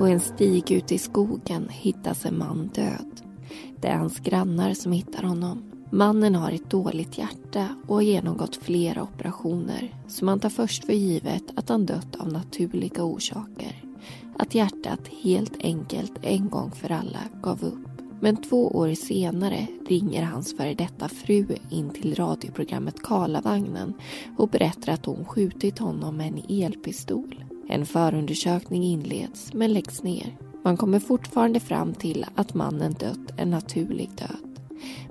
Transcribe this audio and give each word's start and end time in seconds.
På 0.00 0.06
en 0.06 0.20
stig 0.20 0.70
ute 0.70 0.94
i 0.94 0.98
skogen 0.98 1.68
hittas 1.70 2.26
en 2.26 2.38
man 2.38 2.70
död. 2.74 3.20
Det 3.80 3.88
är 3.88 3.96
hans 3.96 4.18
grannar 4.18 4.74
som 4.74 4.92
hittar 4.92 5.22
honom. 5.22 5.62
Mannen 5.90 6.34
har 6.34 6.52
ett 6.52 6.70
dåligt 6.70 7.18
hjärta 7.18 7.68
och 7.86 7.94
har 7.94 8.02
genomgått 8.02 8.56
flera 8.56 9.02
operationer 9.02 9.94
så 10.08 10.24
man 10.24 10.40
tar 10.40 10.48
först 10.48 10.84
för 10.84 10.92
givet 10.92 11.42
att 11.56 11.68
han 11.68 11.86
dött 11.86 12.16
av 12.16 12.32
naturliga 12.32 13.04
orsaker. 13.04 13.84
Att 14.38 14.54
hjärtat 14.54 15.00
helt 15.22 15.64
enkelt 15.64 16.12
en 16.22 16.48
gång 16.48 16.70
för 16.70 16.92
alla 16.92 17.20
gav 17.42 17.64
upp. 17.64 18.02
Men 18.20 18.36
två 18.36 18.68
år 18.68 18.94
senare 18.94 19.66
ringer 19.88 20.22
hans 20.22 20.56
före 20.56 20.74
detta 20.74 21.08
fru 21.08 21.46
in 21.70 21.90
till 21.90 22.14
radioprogrammet 22.14 23.02
Karlavagnen 23.02 23.94
och 24.38 24.48
berättar 24.48 24.92
att 24.92 25.06
hon 25.06 25.24
skjutit 25.24 25.78
honom 25.78 26.16
med 26.16 26.26
en 26.26 26.62
elpistol. 26.62 27.44
En 27.72 27.86
förundersökning 27.86 28.84
inleds 28.84 29.52
men 29.52 29.72
läggs 29.72 30.02
ner. 30.02 30.36
Man 30.64 30.76
kommer 30.76 31.00
fortfarande 31.00 31.60
fram 31.60 31.94
till 31.94 32.26
att 32.34 32.54
mannen 32.54 32.92
dött 32.92 33.32
en 33.36 33.50
naturlig 33.50 34.10
död. 34.10 34.60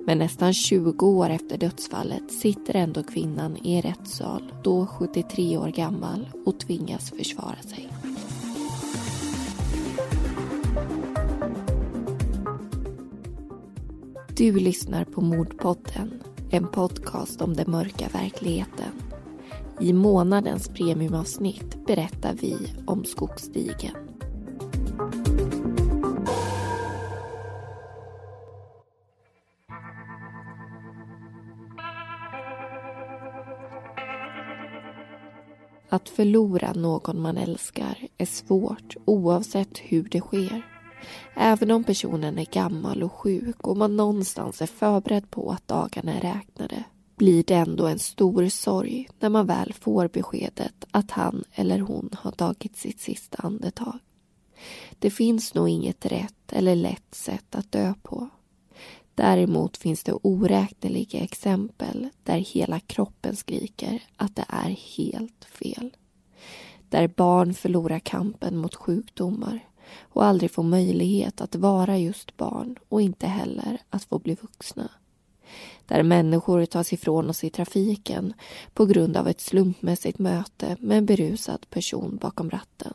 Men 0.06 0.18
nästan 0.18 0.54
20 0.54 1.06
år 1.06 1.30
efter 1.30 1.58
dödsfallet 1.58 2.32
sitter 2.32 2.76
ändå 2.76 3.02
kvinnan 3.02 3.56
i 3.56 3.74
en 3.74 3.82
rättssal, 3.82 4.52
då 4.64 4.86
73 4.86 5.58
år 5.58 5.68
gammal, 5.68 6.28
och 6.46 6.60
tvingas 6.60 7.10
försvara 7.10 7.62
sig. 7.62 7.88
Du 14.36 14.58
lyssnar 14.58 15.04
på 15.04 15.20
Mordpodden, 15.20 16.22
en 16.50 16.68
podcast 16.68 17.42
om 17.42 17.56
den 17.56 17.70
mörka 17.70 18.08
verkligheten. 18.12 19.09
I 19.80 19.92
månadens 19.92 20.68
premiumavsnitt 20.68 21.86
berättar 21.86 22.34
vi 22.34 22.56
om 22.86 23.04
Skogsstigen. 23.04 23.96
Att 35.88 36.08
förlora 36.08 36.72
någon 36.72 37.20
man 37.20 37.36
älskar 37.36 37.98
är 38.18 38.26
svårt 38.26 38.96
oavsett 39.04 39.78
hur 39.78 40.08
det 40.10 40.20
sker. 40.20 40.62
Även 41.34 41.70
om 41.70 41.84
personen 41.84 42.38
är 42.38 42.46
gammal 42.52 43.02
och 43.02 43.12
sjuk 43.12 43.66
och 43.66 43.76
man 43.76 43.96
någonstans 43.96 44.62
är 44.62 44.66
förberedd 44.66 45.30
på 45.30 45.50
att 45.50 45.68
dagarna 45.68 46.14
är 46.14 46.20
räknade 46.20 46.84
blir 47.20 47.44
det 47.46 47.54
ändå 47.54 47.86
en 47.86 47.98
stor 47.98 48.48
sorg 48.48 49.08
när 49.18 49.28
man 49.28 49.46
väl 49.46 49.72
får 49.72 50.08
beskedet 50.08 50.84
att 50.90 51.10
han 51.10 51.44
eller 51.54 51.78
hon 51.78 52.10
har 52.12 52.30
tagit 52.30 52.76
sitt 52.76 53.00
sista 53.00 53.42
andetag. 53.42 53.98
Det 54.98 55.10
finns 55.10 55.54
nog 55.54 55.68
inget 55.68 56.06
rätt 56.06 56.52
eller 56.52 56.76
lätt 56.76 57.14
sätt 57.14 57.54
att 57.54 57.72
dö 57.72 57.94
på. 58.02 58.28
Däremot 59.14 59.76
finns 59.76 60.04
det 60.04 60.12
oräkneliga 60.12 61.20
exempel 61.20 62.08
där 62.22 62.38
hela 62.38 62.80
kroppen 62.80 63.36
skriker 63.36 64.02
att 64.16 64.36
det 64.36 64.46
är 64.48 64.76
helt 64.96 65.44
fel. 65.44 65.96
Där 66.88 67.08
barn 67.08 67.54
förlorar 67.54 67.98
kampen 67.98 68.56
mot 68.56 68.74
sjukdomar 68.74 69.60
och 69.98 70.24
aldrig 70.24 70.50
får 70.50 70.62
möjlighet 70.62 71.40
att 71.40 71.54
vara 71.54 71.98
just 71.98 72.36
barn 72.36 72.76
och 72.88 73.02
inte 73.02 73.26
heller 73.26 73.78
att 73.90 74.04
få 74.04 74.18
bli 74.18 74.34
vuxna 74.34 74.90
där 75.86 76.02
människor 76.02 76.64
tas 76.64 76.92
ifrån 76.92 77.30
oss 77.30 77.44
i 77.44 77.50
trafiken 77.50 78.34
på 78.74 78.86
grund 78.86 79.16
av 79.16 79.28
ett 79.28 79.40
slumpmässigt 79.40 80.18
möte 80.18 80.76
med 80.80 80.98
en 80.98 81.06
berusad 81.06 81.66
person 81.70 82.18
bakom 82.22 82.50
ratten. 82.50 82.94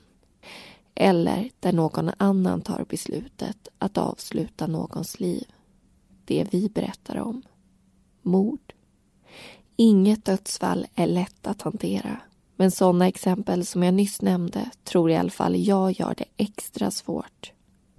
Eller 0.95 1.49
där 1.59 1.73
någon 1.73 2.11
annan 2.17 2.61
tar 2.61 2.85
beslutet 2.89 3.67
att 3.77 3.97
avsluta 3.97 4.67
någons 4.67 5.19
liv. 5.19 5.47
Det 6.25 6.47
vi 6.51 6.69
berättar 6.69 7.17
om. 7.17 7.41
Mord. 8.21 8.73
Inget 9.75 10.25
dödsfall 10.25 10.87
är 10.95 11.07
lätt 11.07 11.47
att 11.47 11.61
hantera. 11.61 12.19
Men 12.55 12.71
sådana 12.71 13.07
exempel 13.07 13.65
som 13.65 13.83
jag 13.83 13.93
nyss 13.93 14.21
nämnde 14.21 14.69
tror 14.83 15.11
i 15.11 15.15
alla 15.15 15.29
fall 15.29 15.55
jag 15.55 15.91
gör 15.91 16.15
det 16.17 16.25
extra 16.37 16.91
svårt. 16.91 17.51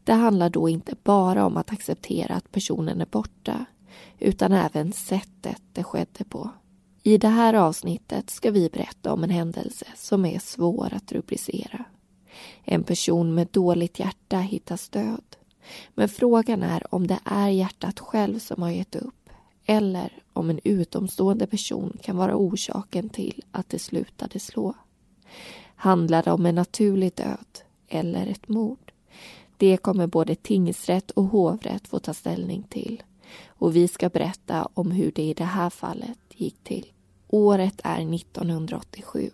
Det 0.04 0.12
handlar 0.12 0.50
då 0.50 0.68
inte 0.68 0.94
bara 1.02 1.46
om 1.46 1.56
att 1.56 1.72
acceptera 1.72 2.34
att 2.34 2.52
personen 2.52 3.00
är 3.00 3.06
borta 3.06 3.64
utan 4.18 4.52
även 4.52 4.92
sättet 4.92 5.62
det 5.72 5.84
skedde 5.84 6.24
på. 6.24 6.50
I 7.02 7.18
det 7.18 7.28
här 7.28 7.54
avsnittet 7.54 8.30
ska 8.30 8.50
vi 8.50 8.68
berätta 8.68 9.12
om 9.12 9.24
en 9.24 9.30
händelse 9.30 9.86
som 9.96 10.24
är 10.24 10.38
svår 10.38 10.94
att 10.94 11.12
rubricera. 11.12 11.84
En 12.64 12.82
person 12.82 13.34
med 13.34 13.48
dåligt 13.50 13.98
hjärta 13.98 14.38
hittas 14.38 14.88
död. 14.88 15.36
Men 15.94 16.08
frågan 16.08 16.62
är 16.62 16.94
om 16.94 17.06
det 17.06 17.18
är 17.24 17.48
hjärtat 17.48 18.00
själv 18.00 18.38
som 18.38 18.62
har 18.62 18.70
gett 18.70 18.96
upp 18.96 19.30
eller 19.66 20.12
om 20.32 20.50
en 20.50 20.60
utomstående 20.64 21.46
person 21.46 21.98
kan 22.02 22.16
vara 22.16 22.36
orsaken 22.36 23.08
till 23.08 23.42
att 23.50 23.68
det 23.68 23.78
slutade 23.78 24.38
slå. 24.38 24.74
Handlar 25.76 26.22
det 26.22 26.32
om 26.32 26.46
en 26.46 26.54
naturlig 26.54 27.14
död 27.14 27.58
eller 27.88 28.26
ett 28.26 28.48
mord? 28.48 28.92
Det 29.56 29.76
kommer 29.76 30.06
både 30.06 30.34
tingsrätt 30.34 31.10
och 31.10 31.24
hovrätt 31.24 31.88
få 31.88 31.98
ta 31.98 32.14
ställning 32.14 32.62
till 32.62 33.02
och 33.58 33.76
vi 33.76 33.88
ska 33.88 34.08
berätta 34.08 34.68
om 34.74 34.90
hur 34.90 35.12
det 35.14 35.22
i 35.22 35.34
det 35.34 35.44
här 35.44 35.70
fallet 35.70 36.18
gick 36.34 36.64
till. 36.64 36.86
Året 37.28 37.80
är 37.84 38.14
1987. 38.14 39.30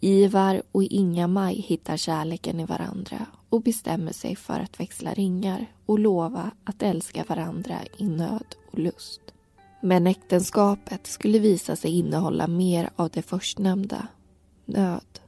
Ivar 0.00 0.62
och 0.72 0.82
Inga-Maj 0.82 1.60
hittar 1.60 1.96
kärleken 1.96 2.60
i 2.60 2.64
varandra 2.64 3.26
och 3.48 3.62
bestämmer 3.62 4.12
sig 4.12 4.36
för 4.36 4.60
att 4.60 4.80
växla 4.80 5.14
ringar 5.14 5.66
och 5.86 5.98
lova 5.98 6.50
att 6.64 6.82
älska 6.82 7.24
varandra 7.28 7.78
i 7.96 8.08
nöd 8.08 8.54
och 8.72 8.78
lust. 8.78 9.20
Men 9.80 10.06
äktenskapet 10.06 11.06
skulle 11.06 11.38
visa 11.38 11.76
sig 11.76 11.98
innehålla 11.98 12.46
mer 12.46 12.90
av 12.96 13.10
det 13.10 13.22
förstnämnda, 13.22 14.08
nöd. 14.64 15.20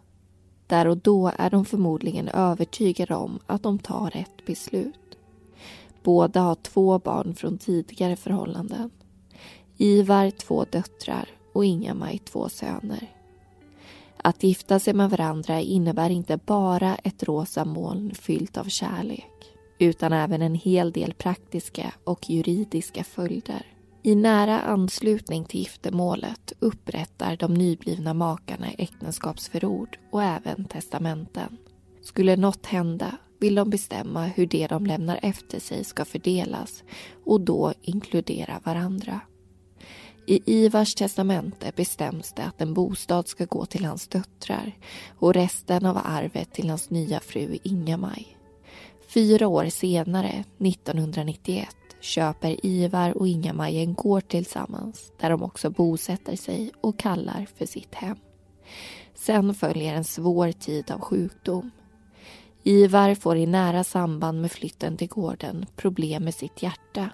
Där 0.66 0.87
och 0.87 0.97
då 0.97 1.33
är 1.39 1.50
de 1.50 1.65
förmodligen 1.65 2.28
övertygade 2.28 3.15
om 3.15 3.39
att 3.47 3.62
de 3.62 3.78
tar 3.78 4.10
rätt 4.10 4.47
beslut. 4.47 5.09
Båda 6.03 6.41
har 6.41 6.55
två 6.55 6.99
barn 6.99 7.34
från 7.34 7.59
tidigare 7.59 8.16
förhållanden. 8.16 8.91
Ivar 9.77 10.31
två 10.31 10.65
döttrar 10.65 11.28
och 11.53 11.65
Inga-Maj 11.65 12.19
två 12.19 12.49
söner. 12.49 13.11
Att 14.16 14.43
gifta 14.43 14.78
sig 14.78 14.94
med 14.94 15.10
varandra 15.10 15.60
innebär 15.60 16.10
inte 16.10 16.37
bara 16.37 16.94
ett 16.94 17.22
rosa 17.22 17.65
moln 17.65 18.15
fyllt 18.15 18.59
av 18.59 18.65
kärlek 18.65 19.31
utan 19.78 20.12
även 20.12 20.43
en 20.43 20.55
hel 20.55 20.93
del 20.93 21.15
praktiska 21.15 21.94
och 22.05 22.31
juridiska 22.31 23.05
följder. 23.05 23.66
I 24.03 24.15
nära 24.15 24.60
anslutning 24.60 25.44
till 25.44 25.60
giftermålet 25.60 26.53
upprättar 26.59 27.37
de 27.37 27.55
nyblivna 27.55 28.15
makarna 28.15 28.66
äktenskapsförord 28.78 29.99
och 30.10 30.22
även 30.22 30.65
testamenten. 30.65 31.56
Skulle 32.03 32.37
något 32.37 32.66
hända 32.66 33.16
vill 33.41 33.54
de 33.54 33.71
bestämma 33.71 34.27
hur 34.27 34.47
det 34.47 34.66
de 34.66 34.87
lämnar 34.87 35.21
efter 35.22 35.60
sig 35.60 35.84
ska 35.84 36.04
fördelas 36.04 36.84
och 37.25 37.41
då 37.41 37.72
inkludera 37.83 38.60
varandra. 38.65 39.21
I 40.27 40.41
Ivars 40.47 40.95
testamente 40.95 41.72
bestäms 41.77 42.33
det 42.33 42.42
att 42.42 42.60
en 42.60 42.75
bostad 42.75 43.28
ska 43.28 43.45
gå 43.45 43.66
till 43.66 43.84
hans 43.84 44.09
döttrar 44.09 44.77
och 45.19 45.34
resten 45.34 45.87
av 45.87 46.01
arvet 46.04 46.53
till 46.53 46.69
hans 46.69 46.91
nya 46.91 47.21
fru 47.21 47.59
Inga-Maj. 47.63 48.37
Fyra 49.09 49.48
år 49.48 49.69
senare, 49.69 50.45
1991, 50.59 51.69
köper 52.01 52.66
Ivar 52.66 53.16
och 53.16 53.28
Inga-Maj 53.28 53.78
en 53.78 53.95
gård 53.95 54.28
tillsammans 54.28 55.13
där 55.21 55.31
de 55.31 55.43
också 55.43 55.71
bosätter 55.71 56.36
sig 56.36 56.71
och 56.81 56.98
kallar 56.98 57.47
för 57.57 57.66
sitt 57.66 57.95
hem. 57.95 58.16
Sen 59.15 59.54
följer 59.54 59.95
en 59.95 60.04
svår 60.04 60.53
tid 60.53 60.91
av 60.91 61.01
sjukdom 61.01 61.71
Ivar 62.62 63.15
får 63.15 63.36
i 63.36 63.47
nära 63.47 63.84
samband 63.84 64.41
med 64.41 64.53
flytten 64.53 64.97
till 64.97 65.09
gården 65.09 65.66
problem 65.77 66.24
med 66.24 66.34
sitt 66.34 66.62
hjärta 66.62 67.10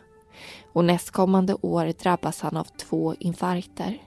och 0.72 0.84
nästkommande 0.84 1.54
år 1.54 1.92
drabbas 2.02 2.40
han 2.40 2.56
av 2.56 2.64
två 2.64 3.14
infarkter. 3.14 4.02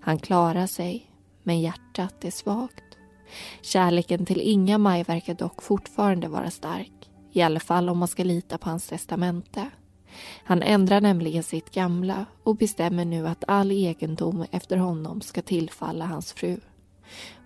Han 0.00 0.18
klarar 0.18 0.66
sig, 0.66 1.10
men 1.42 1.60
hjärtat 1.60 2.24
är 2.24 2.30
svagt. 2.30 2.84
Kärleken 3.62 4.26
till 4.26 4.40
Inga-Maj 4.40 5.02
verkar 5.02 5.34
dock 5.34 5.62
fortfarande 5.62 6.28
vara 6.28 6.50
stark. 6.50 7.10
I 7.32 7.42
alla 7.42 7.60
fall 7.60 7.88
om 7.88 7.98
man 7.98 8.08
ska 8.08 8.24
lita 8.24 8.58
på 8.58 8.70
hans 8.70 8.86
testamente. 8.86 9.70
Han 10.44 10.62
ändrar 10.62 11.00
nämligen 11.00 11.42
sitt 11.42 11.70
gamla 11.70 12.26
och 12.42 12.56
bestämmer 12.56 13.04
nu 13.04 13.28
att 13.28 13.44
all 13.48 13.70
egendom 13.70 14.44
efter 14.50 14.76
honom 14.76 15.20
ska 15.20 15.42
tillfalla 15.42 16.06
hans 16.06 16.32
fru. 16.32 16.60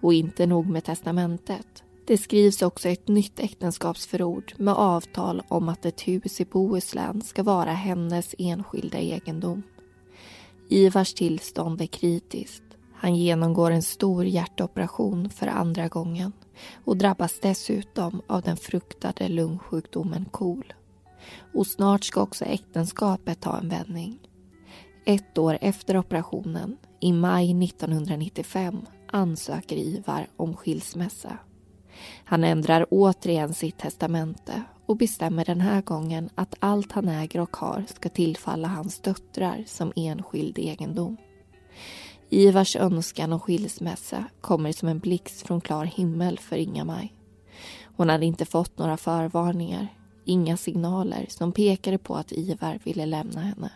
Och 0.00 0.15
inte 0.15 0.47
nog 0.47 0.67
med 0.67 0.85
testamentet. 0.85 1.85
Det 2.08 2.19
skrivs 2.19 2.62
också 2.62 2.88
ett 2.88 3.08
nytt 3.08 3.40
äktenskapsförord 3.40 4.55
med 4.56 4.75
avtal 4.75 5.43
om 5.49 5.69
att 5.69 5.87
ett 5.87 6.00
hus 6.00 6.40
i 6.40 6.44
Bohuslän 6.44 7.22
ska 7.22 7.43
vara 7.43 7.72
hennes 7.72 8.34
enskilda 8.38 8.99
egendom. 8.99 9.62
Ivars 10.69 11.14
tillstånd 11.14 11.81
är 11.81 11.87
kritiskt. 11.87 12.62
Han 12.94 13.16
genomgår 13.16 13.70
en 13.70 13.82
stor 13.82 14.25
hjärtoperation 14.25 15.31
för 15.31 15.46
andra 15.46 15.88
gången 15.88 16.32
och 16.84 16.96
drabbas 16.96 17.40
dessutom 17.43 18.22
av 18.26 18.43
den 18.43 18.56
fruktade 18.56 19.28
lungsjukdomen 19.28 20.25
KOL. 20.25 20.72
Och 21.55 21.66
snart 21.66 22.05
ska 22.05 22.22
också 22.22 22.44
äktenskapet 22.44 23.40
ta 23.40 23.58
en 23.58 23.69
vändning. 23.69 24.19
Ett 25.05 25.38
år 25.38 25.58
efter 25.60 25.96
operationen, 25.96 26.76
i 27.00 27.12
maj 27.12 27.64
1995, 27.64 28.87
ansöker 29.06 29.76
Ivar 29.76 30.26
om 30.37 30.56
skilsmässa. 30.56 31.38
Han 32.25 32.45
ändrar 32.45 32.87
återigen 32.91 33.55
sitt 33.55 33.79
testamente 33.79 34.62
och 34.87 34.97
bestämmer 34.97 35.45
den 35.45 35.61
här 35.61 35.83
gången 35.83 36.31
att 36.35 36.55
allt 36.59 36.93
han 36.93 37.09
äger 37.09 37.41
och 37.41 37.56
har 37.56 37.85
ska 37.89 38.09
tillfalla 38.09 38.69
hans 38.69 39.00
döttrar 39.00 39.65
som 39.67 39.93
enskild 39.97 40.59
egendom. 40.59 41.17
Ivars 42.31 42.77
önskan 42.77 43.33
om 43.33 43.41
skilsmässa 43.41 44.25
kommer 44.41 44.73
som 44.73 44.89
en 44.89 44.99
blixt 44.99 45.47
från 45.47 45.61
klar 45.61 45.85
himmel 45.85 46.39
för 46.39 46.56
Inga-Maj. 46.56 47.15
Hon 47.97 48.09
hade 48.09 48.27
inte 48.27 48.44
fått 48.44 48.79
några 48.79 48.97
förvarningar, 48.97 49.89
inga 50.25 50.56
signaler 50.56 51.27
som 51.29 51.53
pekade 51.53 51.99
på 51.99 52.15
att 52.15 52.33
Ivar 52.33 52.79
ville 52.85 53.06
lämna 53.06 53.41
henne. 53.41 53.71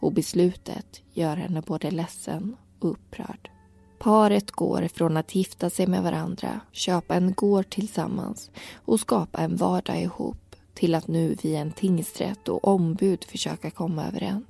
Och 0.00 0.12
beslutet 0.12 1.02
gör 1.12 1.36
henne 1.36 1.60
både 1.60 1.90
ledsen 1.90 2.56
och 2.80 2.90
upprörd. 2.90 3.53
Paret 4.04 4.50
går 4.50 4.88
från 4.88 5.16
att 5.16 5.34
gifta 5.34 5.70
sig 5.70 5.86
med 5.86 6.02
varandra, 6.02 6.60
köpa 6.72 7.14
en 7.14 7.32
gård 7.32 7.70
tillsammans 7.70 8.50
och 8.74 9.00
skapa 9.00 9.38
en 9.38 9.56
vardag 9.56 10.02
ihop 10.02 10.56
till 10.74 10.94
att 10.94 11.08
nu 11.08 11.36
via 11.42 11.60
en 11.60 11.72
tingsrätt 11.72 12.48
och 12.48 12.68
ombud 12.68 13.24
försöka 13.24 13.70
komma 13.70 14.06
överens. 14.06 14.44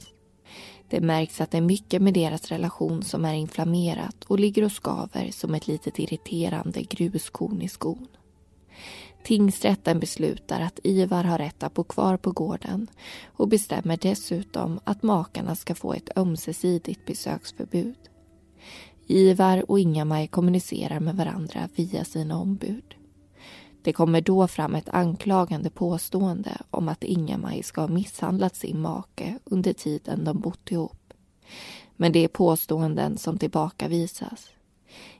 Det 0.88 1.00
märks 1.00 1.40
att 1.40 1.50
det 1.50 1.56
är 1.56 1.62
mycket 1.62 2.02
med 2.02 2.14
deras 2.14 2.48
relation 2.48 3.02
som 3.02 3.24
är 3.24 3.34
inflammerat 3.34 4.24
och 4.24 4.38
ligger 4.38 4.64
och 4.64 4.72
skaver 4.72 5.30
som 5.30 5.54
ett 5.54 5.66
litet 5.66 5.98
irriterande 5.98 6.82
gruskorn 6.82 7.62
i 7.62 7.68
skon. 7.68 8.06
Tingsrätten 9.24 10.00
beslutar 10.00 10.60
att 10.60 10.80
Ivar 10.82 11.24
har 11.24 11.38
rätt 11.38 11.62
att 11.62 11.74
bo 11.74 11.84
kvar 11.84 12.16
på 12.16 12.32
gården 12.32 12.86
och 13.36 13.48
bestämmer 13.48 13.98
dessutom 14.02 14.80
att 14.84 15.02
makarna 15.02 15.54
ska 15.54 15.74
få 15.74 15.92
ett 15.92 16.18
ömsesidigt 16.18 17.06
besöksförbud. 17.06 17.96
Ivar 19.06 19.70
och 19.70 19.80
Inga-Maj 19.80 20.28
kommunicerar 20.28 21.00
med 21.00 21.16
varandra 21.16 21.68
via 21.74 22.04
sina 22.04 22.40
ombud. 22.40 22.94
Det 23.82 23.92
kommer 23.92 24.20
då 24.20 24.48
fram 24.48 24.74
ett 24.74 24.88
anklagande 24.88 25.70
påstående 25.70 26.58
om 26.70 26.88
att 26.88 27.04
Inga-Maj 27.04 27.62
ska 27.62 27.80
ha 27.80 27.88
misshandlat 27.88 28.56
sin 28.56 28.80
make 28.80 29.38
under 29.44 29.72
tiden 29.72 30.24
de 30.24 30.40
bott 30.40 30.72
ihop. 30.72 31.12
Men 31.96 32.12
det 32.12 32.24
är 32.24 32.28
påståenden 32.28 33.18
som 33.18 33.38
tillbakavisas. 33.38 34.48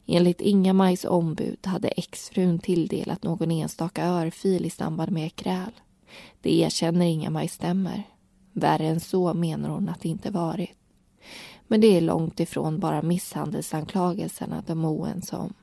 Enligt 0.06 0.40
Inga-Majs 0.40 1.04
ombud 1.04 1.66
hade 1.66 1.88
exfrun 1.88 2.58
tilldelat 2.58 3.22
någon 3.22 3.50
enstaka 3.50 4.06
örfil 4.06 4.64
i 4.64 4.70
samband 4.70 5.12
med 5.12 5.36
kräl. 5.36 5.72
Det 6.40 6.54
erkänner 6.54 7.06
Inga-Maj 7.06 7.48
stämmer. 7.48 8.02
Värre 8.52 8.86
än 8.86 9.00
så 9.00 9.34
menar 9.34 9.69
hon 9.69 9.88
att 9.88 10.00
det 10.00 10.08
inte 10.08 10.31
varit. 10.31 10.83
Men 11.66 11.81
det 11.81 11.96
är 11.96 12.00
långt 12.00 12.40
ifrån 12.40 12.78
bara 12.78 13.02
misshandelsanklagelserna 13.02 14.62
de 14.66 14.84
är 14.84 14.88
oense 14.88 15.37
om. 15.37 15.55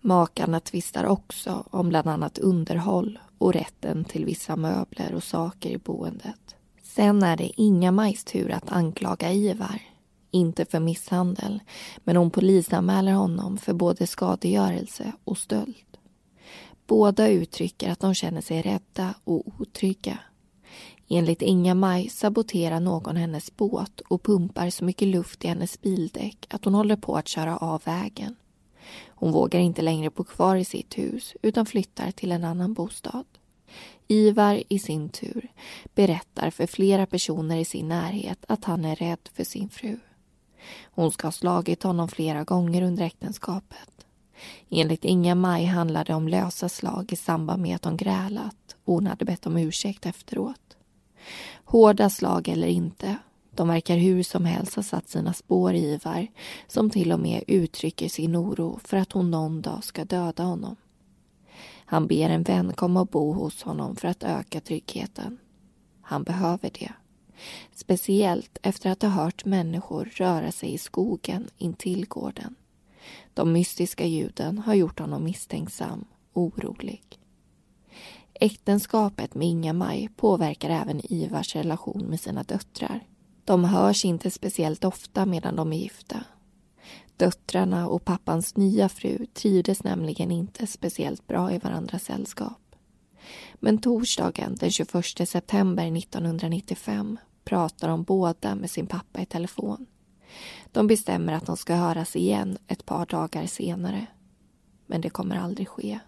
Makarna 0.00 0.60
tvistar 0.60 1.04
också 1.04 1.64
om 1.70 1.88
bland 1.88 2.08
annat 2.08 2.38
underhåll 2.38 3.18
och 3.38 3.52
rätten 3.52 4.04
till 4.04 4.24
vissa 4.24 4.56
möbler 4.56 5.14
och 5.14 5.22
saker 5.22 5.70
i 5.70 5.78
boendet. 5.78 6.56
Sen 6.82 7.22
är 7.22 7.36
det 7.36 7.60
inga 7.60 7.92
Majs 7.92 8.24
tur 8.24 8.50
att 8.50 8.72
anklaga 8.72 9.32
Ivar. 9.32 9.82
Inte 10.30 10.64
för 10.64 10.80
misshandel, 10.80 11.62
men 12.04 12.16
hon 12.16 12.30
polisanmäler 12.30 13.12
honom 13.12 13.58
för 13.58 13.72
både 13.72 14.06
skadegörelse 14.06 15.12
och 15.24 15.38
stöld. 15.38 15.76
Båda 16.86 17.28
uttrycker 17.28 17.90
att 17.90 18.00
de 18.00 18.14
känner 18.14 18.40
sig 18.40 18.62
rädda 18.62 19.14
och 19.24 19.42
otrygga. 19.58 20.18
Enligt 21.08 21.42
Inga-Maj 21.42 22.08
saboterar 22.08 22.80
någon 22.80 23.16
hennes 23.16 23.56
båt 23.56 24.00
och 24.00 24.22
pumpar 24.22 24.70
så 24.70 24.84
mycket 24.84 25.08
luft 25.08 25.44
i 25.44 25.48
hennes 25.48 25.80
bildäck 25.80 26.46
att 26.50 26.64
hon 26.64 26.74
håller 26.74 26.96
på 26.96 27.16
att 27.16 27.28
köra 27.28 27.56
av 27.56 27.82
vägen. 27.84 28.36
Hon 29.08 29.32
vågar 29.32 29.60
inte 29.60 29.82
längre 29.82 30.10
bo 30.10 30.24
kvar 30.24 30.56
i 30.56 30.64
sitt 30.64 30.98
hus 30.98 31.34
utan 31.42 31.66
flyttar 31.66 32.10
till 32.10 32.32
en 32.32 32.44
annan 32.44 32.74
bostad. 32.74 33.24
Ivar 34.08 34.62
i 34.68 34.78
sin 34.78 35.08
tur 35.08 35.48
berättar 35.94 36.50
för 36.50 36.66
flera 36.66 37.06
personer 37.06 37.56
i 37.56 37.64
sin 37.64 37.88
närhet 37.88 38.44
att 38.48 38.64
han 38.64 38.84
är 38.84 38.96
rädd 38.96 39.28
för 39.34 39.44
sin 39.44 39.68
fru. 39.68 39.98
Hon 40.82 41.12
ska 41.12 41.26
ha 41.26 41.32
slagit 41.32 41.82
honom 41.82 42.08
flera 42.08 42.44
gånger 42.44 42.82
under 42.82 43.04
äktenskapet. 43.04 44.06
Enligt 44.70 45.04
Inga-Maj 45.04 45.64
handlade 45.64 46.04
det 46.04 46.14
om 46.14 46.28
lösa 46.28 46.68
slag 46.68 47.12
i 47.12 47.16
samband 47.16 47.62
med 47.62 47.76
att 47.76 47.82
de 47.82 47.96
grälat 47.96 48.76
och 48.84 48.94
hon 48.94 49.06
hade 49.06 49.24
bett 49.24 49.46
om 49.46 49.56
ursäkt 49.56 50.06
efteråt. 50.06 50.76
Hårda 51.64 52.10
slag 52.10 52.48
eller 52.48 52.66
inte, 52.66 53.16
de 53.54 53.68
verkar 53.68 53.96
hur 53.96 54.22
som 54.22 54.44
helst 54.44 54.74
ha 54.74 54.82
satt 54.82 55.08
sina 55.08 55.32
spår 55.32 55.74
i 55.74 55.92
Ivar 55.92 56.26
som 56.68 56.90
till 56.90 57.12
och 57.12 57.20
med 57.20 57.44
uttrycker 57.46 58.08
sin 58.08 58.36
oro 58.36 58.80
för 58.84 58.96
att 58.96 59.12
hon 59.12 59.30
någon 59.30 59.62
dag 59.62 59.84
ska 59.84 60.04
döda 60.04 60.42
honom. 60.42 60.76
Han 61.84 62.06
ber 62.06 62.30
en 62.30 62.42
vän 62.42 62.72
komma 62.72 63.00
och 63.00 63.06
bo 63.06 63.32
hos 63.32 63.62
honom 63.62 63.96
för 63.96 64.08
att 64.08 64.22
öka 64.22 64.60
tryggheten. 64.60 65.38
Han 66.02 66.22
behöver 66.22 66.70
det. 66.70 66.92
Speciellt 67.74 68.58
efter 68.62 68.90
att 68.90 69.02
ha 69.02 69.08
hört 69.08 69.44
människor 69.44 70.10
röra 70.14 70.52
sig 70.52 70.72
i 70.72 70.78
skogen 70.78 71.48
intill 71.58 72.06
gården. 72.06 72.54
De 73.34 73.52
mystiska 73.52 74.06
ljuden 74.06 74.58
har 74.58 74.74
gjort 74.74 74.98
honom 74.98 75.24
misstänksam 75.24 76.04
orolig. 76.32 77.02
Äktenskapet 78.42 79.34
med 79.34 79.48
Inga-Maj 79.48 80.08
påverkar 80.16 80.70
även 80.70 81.12
Ivars 81.12 81.56
relation 81.56 82.02
med 82.02 82.20
sina 82.20 82.42
döttrar. 82.42 83.00
De 83.44 83.64
hörs 83.64 84.04
inte 84.04 84.30
speciellt 84.30 84.84
ofta 84.84 85.26
medan 85.26 85.56
de 85.56 85.72
är 85.72 85.76
gifta. 85.76 86.24
Döttrarna 87.16 87.88
och 87.88 88.04
pappans 88.04 88.56
nya 88.56 88.88
fru 88.88 89.26
trivdes 89.26 89.84
nämligen 89.84 90.30
inte 90.30 90.66
speciellt 90.66 91.26
bra 91.26 91.52
i 91.52 91.58
varandras 91.58 92.04
sällskap. 92.04 92.76
Men 93.54 93.78
torsdagen 93.78 94.54
den 94.54 94.70
21 94.70 95.28
september 95.28 95.96
1995 95.96 97.18
pratar 97.44 97.88
de 97.88 98.02
båda 98.02 98.54
med 98.54 98.70
sin 98.70 98.86
pappa 98.86 99.20
i 99.20 99.26
telefon. 99.26 99.86
De 100.72 100.86
bestämmer 100.86 101.32
att 101.32 101.46
de 101.46 101.56
ska 101.56 101.74
höras 101.74 102.16
igen 102.16 102.58
ett 102.66 102.86
par 102.86 103.06
dagar 103.06 103.46
senare. 103.46 104.06
Men 104.86 105.00
det 105.00 105.10
kommer 105.10 105.36
aldrig 105.36 105.68
ske. 105.68 106.00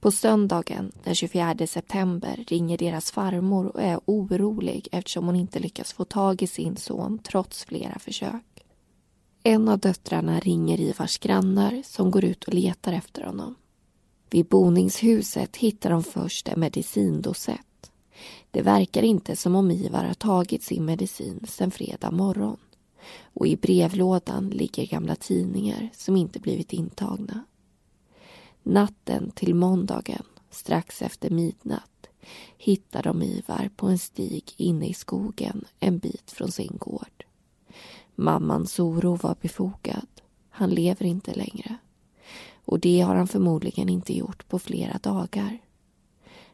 På 0.00 0.10
söndagen 0.10 0.92
den 1.04 1.14
24 1.14 1.66
september 1.66 2.44
ringer 2.48 2.78
deras 2.78 3.10
farmor 3.10 3.66
och 3.66 3.82
är 3.82 4.00
orolig 4.04 4.88
eftersom 4.92 5.26
hon 5.26 5.36
inte 5.36 5.58
lyckas 5.58 5.92
få 5.92 6.04
tag 6.04 6.42
i 6.42 6.46
sin 6.46 6.76
son 6.76 7.18
trots 7.18 7.64
flera 7.64 7.98
försök. 7.98 8.64
En 9.42 9.68
av 9.68 9.78
döttrarna 9.78 10.40
ringer 10.40 10.80
Ivars 10.80 11.18
grannar 11.18 11.82
som 11.84 12.10
går 12.10 12.24
ut 12.24 12.44
och 12.44 12.54
letar 12.54 12.92
efter 12.92 13.22
honom. 13.22 13.54
Vid 14.30 14.46
boningshuset 14.46 15.56
hittar 15.56 15.90
de 15.90 16.02
först 16.02 16.48
en 16.48 16.60
medicindosett. 16.60 17.90
Det 18.50 18.62
verkar 18.62 19.02
inte 19.02 19.36
som 19.36 19.56
om 19.56 19.70
Ivar 19.70 20.04
har 20.04 20.14
tagit 20.14 20.62
sin 20.62 20.84
medicin 20.84 21.40
sedan 21.48 21.70
fredag 21.70 22.10
morgon. 22.10 22.56
Och 23.34 23.46
i 23.46 23.56
brevlådan 23.56 24.50
ligger 24.50 24.86
gamla 24.86 25.16
tidningar 25.16 25.88
som 25.96 26.16
inte 26.16 26.40
blivit 26.40 26.72
intagna. 26.72 27.44
Natten 28.62 29.30
till 29.30 29.54
måndagen, 29.54 30.22
strax 30.50 31.02
efter 31.02 31.30
midnatt, 31.30 32.06
hittar 32.58 33.02
de 33.02 33.22
Ivar 33.22 33.70
på 33.76 33.86
en 33.86 33.98
stig 33.98 34.54
inne 34.56 34.86
i 34.86 34.94
skogen 34.94 35.64
en 35.80 35.98
bit 35.98 36.30
från 36.30 36.52
sin 36.52 36.76
gård. 36.78 37.24
Mammans 38.14 38.80
oro 38.80 39.14
var 39.14 39.36
befogad. 39.40 40.06
Han 40.50 40.70
lever 40.70 41.06
inte 41.06 41.34
längre. 41.34 41.76
Och 42.64 42.80
det 42.80 43.00
har 43.00 43.14
han 43.14 43.28
förmodligen 43.28 43.88
inte 43.88 44.16
gjort 44.16 44.48
på 44.48 44.58
flera 44.58 44.98
dagar. 44.98 45.58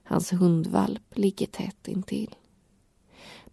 Hans 0.02 0.32
hundvalp 0.32 1.18
ligger 1.18 1.46
tätt 1.46 1.88
intill. 1.88 2.34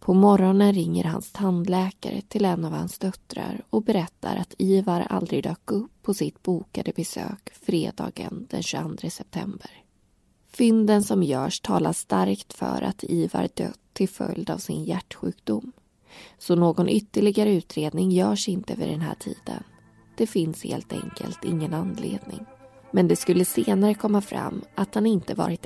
På 0.03 0.13
morgonen 0.13 0.73
ringer 0.73 1.03
hans 1.03 1.31
tandläkare 1.31 2.21
till 2.21 2.45
en 2.45 2.65
av 2.65 2.71
hans 2.71 2.99
döttrar 2.99 3.61
och 3.69 3.83
berättar 3.83 4.35
att 4.35 4.53
Ivar 4.57 5.07
aldrig 5.09 5.43
dök 5.43 5.71
upp 5.71 5.91
på 6.01 6.13
sitt 6.13 6.43
bokade 6.43 6.91
besök 6.95 7.49
fredagen 7.53 8.47
den 8.49 8.63
22 8.63 9.09
september. 9.09 9.71
Fynden 10.51 11.03
som 11.03 11.23
görs 11.23 11.59
talar 11.59 11.93
starkt 11.93 12.53
för 12.53 12.81
att 12.81 13.03
Ivar 13.03 13.49
dött 13.53 13.79
till 13.93 14.09
följd 14.09 14.49
av 14.49 14.57
sin 14.57 14.83
hjärtsjukdom. 14.83 15.71
Så 16.37 16.55
någon 16.55 16.89
ytterligare 16.89 17.53
utredning 17.53 18.11
görs 18.11 18.47
inte 18.47 18.75
vid 18.75 18.87
den 18.87 19.01
här 19.01 19.15
tiden. 19.15 19.63
Det 20.17 20.27
finns 20.27 20.63
helt 20.63 20.93
enkelt 20.93 21.45
ingen 21.45 21.73
anledning. 21.73 22.45
Men 22.91 23.07
det 23.07 23.15
skulle 23.15 23.45
senare 23.45 23.93
komma 23.93 24.21
fram 24.21 24.61
att 24.75 24.95
han 24.95 25.05
inte 25.05 25.33
varit 25.33 25.65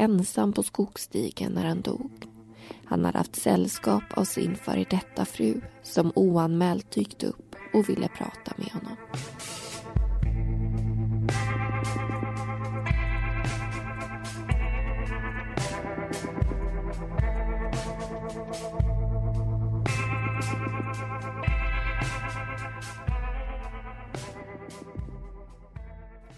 ensam 0.00 0.52
på 0.52 0.62
skogsstigen 0.62 1.52
när 1.52 1.64
han 1.64 1.80
dog. 1.80 2.26
Han 2.84 3.04
hade 3.04 3.18
haft 3.18 3.36
sällskap 3.36 4.02
av 4.10 4.24
sin 4.24 4.56
före 4.56 4.84
detta 4.90 5.24
fru 5.24 5.60
som 5.82 6.12
oanmält 6.14 6.90
dykt 6.90 7.22
upp 7.22 7.56
och 7.74 7.88
ville 7.88 8.08
prata 8.08 8.52
med 8.56 8.68
honom. 8.72 8.96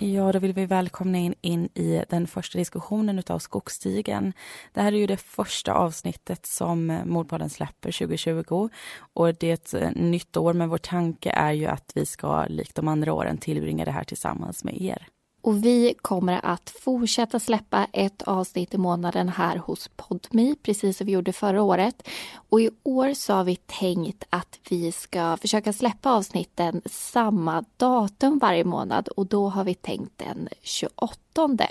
Ja, 0.03 0.33
då 0.33 0.39
vill 0.39 0.53
vi 0.53 0.67
välkomna 0.67 1.19
in, 1.19 1.35
in 1.41 1.69
i 1.75 2.05
den 2.09 2.27
första 2.27 2.59
diskussionen 2.59 3.23
av 3.27 3.39
Skogsstigen. 3.39 4.33
Det 4.73 4.81
här 4.81 4.93
är 4.93 4.97
ju 4.97 5.07
det 5.07 5.17
första 5.17 5.75
avsnittet 5.75 6.47
som 6.47 7.01
Mordpodden 7.05 7.51
släpper 7.51 7.93
2020 7.93 8.69
och 9.15 9.35
det 9.35 9.51
är 9.51 9.55
ett 9.55 9.75
eh, 9.75 9.91
nytt 9.91 10.37
år, 10.37 10.53
men 10.53 10.69
vår 10.69 10.79
tanke 10.79 11.31
är 11.31 11.53
ju 11.53 11.67
att 11.67 11.93
vi 11.95 12.07
ska 12.07 12.45
likt 12.45 12.75
de 12.75 12.89
andra 12.89 13.13
åren 13.13 13.39
tillbringa 13.39 13.85
det 13.85 13.91
här 13.91 14.05
tillsammans 14.05 14.65
med 14.65 14.83
er. 14.83 15.09
Och 15.43 15.65
vi 15.65 15.95
kommer 16.03 16.41
att 16.43 16.71
fortsätta 16.71 17.41
släppa 17.41 17.87
ett 17.93 18.23
avsnitt 18.23 18.75
i 18.75 18.79
månaden 18.79 19.29
här 19.29 19.57
hos 19.57 19.91
Podmi, 19.97 20.57
precis 20.63 20.97
som 20.97 21.07
vi 21.07 21.13
gjorde 21.13 21.33
förra 21.33 21.63
året. 21.63 22.09
Och 22.35 22.61
i 22.61 22.71
år 22.83 23.15
så 23.15 23.33
har 23.33 23.45
vi 23.45 23.57
tänkt 23.57 24.25
att 24.31 24.59
vi 24.69 24.93
ska 24.93 25.37
försöka 25.37 25.73
släppa 25.73 26.13
avsnitten 26.13 26.83
samma 26.87 27.65
datum 27.77 28.39
varje 28.39 28.65
månad 28.65 29.09
och 29.09 29.27
då 29.27 29.49
har 29.49 29.65
vi 29.65 29.75
tänkt 29.75 30.19
den 30.19 30.49
28 30.63 31.17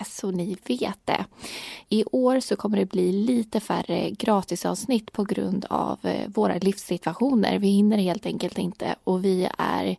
så 0.06 0.32
ni 0.32 0.58
vet 0.65 1.00
det. 1.06 1.25
I 1.89 2.03
år 2.12 2.39
så 2.39 2.56
kommer 2.56 2.77
det 2.77 2.86
bli 2.86 3.12
lite 3.12 3.60
färre 3.60 4.10
gratisavsnitt 4.10 5.12
på 5.12 5.24
grund 5.24 5.65
av 5.70 6.00
eh, 6.01 6.27
våra 6.27 6.56
livssituationer. 6.56 7.60
Vi 7.60 7.68
hinner 7.68 7.98
helt 7.98 8.25
enkelt 8.25 8.58
inte 8.58 8.96
och 9.03 9.25
vi 9.25 9.50
är 9.58 9.96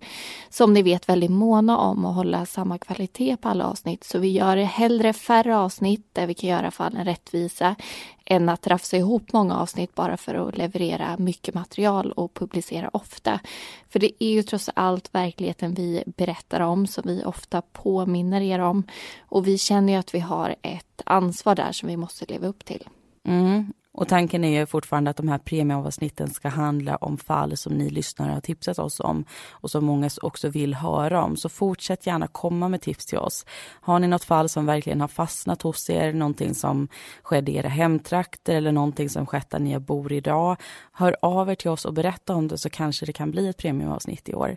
som 0.50 0.72
ni 0.74 0.82
vet 0.82 1.08
väldigt 1.08 1.30
måna 1.30 1.78
om 1.78 2.04
att 2.04 2.14
hålla 2.14 2.46
samma 2.46 2.78
kvalitet 2.78 3.36
på 3.36 3.48
alla 3.48 3.66
avsnitt 3.66 4.04
så 4.04 4.18
vi 4.18 4.28
gör 4.28 4.56
hellre 4.56 5.12
färre 5.12 5.56
avsnitt 5.56 6.08
där 6.12 6.26
vi 6.26 6.34
kan 6.34 6.50
göra 6.50 6.70
fallen 6.70 7.04
rättvisa 7.04 7.76
än 8.24 8.48
att 8.48 8.66
rafsa 8.66 8.96
ihop 8.96 9.32
många 9.32 9.56
avsnitt 9.56 9.94
bara 9.94 10.16
för 10.16 10.34
att 10.34 10.58
leverera 10.58 11.16
mycket 11.18 11.54
material 11.54 12.12
och 12.12 12.34
publicera 12.34 12.90
ofta. 12.92 13.40
För 13.88 13.98
det 13.98 14.24
är 14.24 14.30
ju 14.30 14.42
trots 14.42 14.70
allt 14.74 15.14
verkligheten 15.14 15.74
vi 15.74 16.02
berättar 16.06 16.60
om 16.60 16.86
som 16.86 17.02
vi 17.06 17.24
ofta 17.24 17.62
påminner 17.62 18.40
er 18.40 18.58
om. 18.58 18.82
Och 19.20 19.46
vi 19.46 19.58
känner 19.58 19.92
ju 19.92 19.98
att 19.98 20.14
vi 20.14 20.20
har 20.20 20.56
ett 20.62 21.02
ansvar 21.06 21.54
där 21.54 21.72
som 21.72 21.88
vi 21.88 21.96
måste 21.96 22.24
leva 22.24 22.46
upp 22.46 22.64
till. 22.64 22.88
Mm. 23.24 23.72
Och 23.94 24.08
tanken 24.08 24.44
är 24.44 24.60
ju 24.60 24.66
fortfarande 24.66 25.10
att 25.10 25.16
de 25.16 25.28
här 25.28 25.38
premieavsnitten 25.38 26.30
ska 26.30 26.48
handla 26.48 26.96
om 26.96 27.18
fall 27.18 27.56
som 27.56 27.72
ni 27.72 27.90
lyssnare 27.90 28.32
har 28.32 28.40
tipsat 28.40 28.78
oss 28.78 29.00
om 29.00 29.24
och 29.50 29.70
som 29.70 29.84
många 29.84 30.10
också 30.22 30.48
vill 30.48 30.74
höra 30.74 31.24
om. 31.24 31.36
Så 31.36 31.48
fortsätt 31.48 32.06
gärna 32.06 32.26
komma 32.26 32.68
med 32.68 32.80
tips 32.80 33.06
till 33.06 33.18
oss. 33.18 33.46
Har 33.80 33.98
ni 33.98 34.08
något 34.08 34.24
fall 34.24 34.48
som 34.48 34.66
verkligen 34.66 35.00
har 35.00 35.08
fastnat 35.08 35.62
hos 35.62 35.90
er, 35.90 36.12
någonting 36.12 36.54
som 36.54 36.88
skedde 37.22 37.52
i 37.52 37.56
era 37.56 37.68
hemtrakter 37.68 38.54
eller 38.54 38.72
någonting 38.72 39.08
som 39.08 39.26
skett 39.26 39.50
där 39.50 39.58
ni 39.58 39.78
bor 39.78 40.12
idag, 40.12 40.56
hör 40.92 41.16
av 41.22 41.50
er 41.50 41.54
till 41.54 41.70
oss 41.70 41.84
och 41.84 41.94
berätta 41.94 42.34
om 42.34 42.48
det 42.48 42.58
så 42.58 42.70
kanske 42.70 43.06
det 43.06 43.12
kan 43.12 43.30
bli 43.30 43.48
ett 43.48 43.56
premieavsnitt 43.56 44.28
i 44.28 44.34
år. 44.34 44.56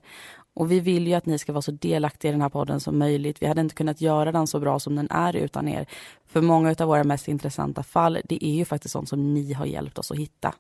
Och 0.55 0.71
vi 0.71 0.79
vill 0.79 1.07
ju 1.07 1.13
att 1.13 1.25
ni 1.25 1.37
ska 1.37 1.51
vara 1.53 1.61
så 1.61 1.71
delaktiga 1.71 2.29
i 2.29 2.31
den 2.31 2.41
här 2.41 2.49
podden 2.49 2.79
som 2.79 2.97
möjligt. 2.97 3.41
Vi 3.41 3.45
hade 3.47 3.61
inte 3.61 3.75
kunnat 3.75 4.01
göra 4.01 4.31
den 4.31 4.47
så 4.47 4.59
bra 4.59 4.79
som 4.79 4.95
den 4.95 5.07
är 5.11 5.35
utan 5.35 5.67
er. 5.67 5.85
För 6.25 6.41
många 6.41 6.75
av 6.79 6.87
våra 6.87 7.03
mest 7.03 7.27
intressanta 7.27 7.83
fall, 7.83 8.17
det 8.23 8.45
är 8.45 8.55
ju 8.55 8.65
faktiskt 8.65 8.91
sånt 8.91 9.09
som 9.09 9.33
ni 9.33 9.53
har 9.53 9.65
hjälpt 9.65 9.97
oss 9.97 10.11
att 10.11 10.17
hitta. 10.17 10.53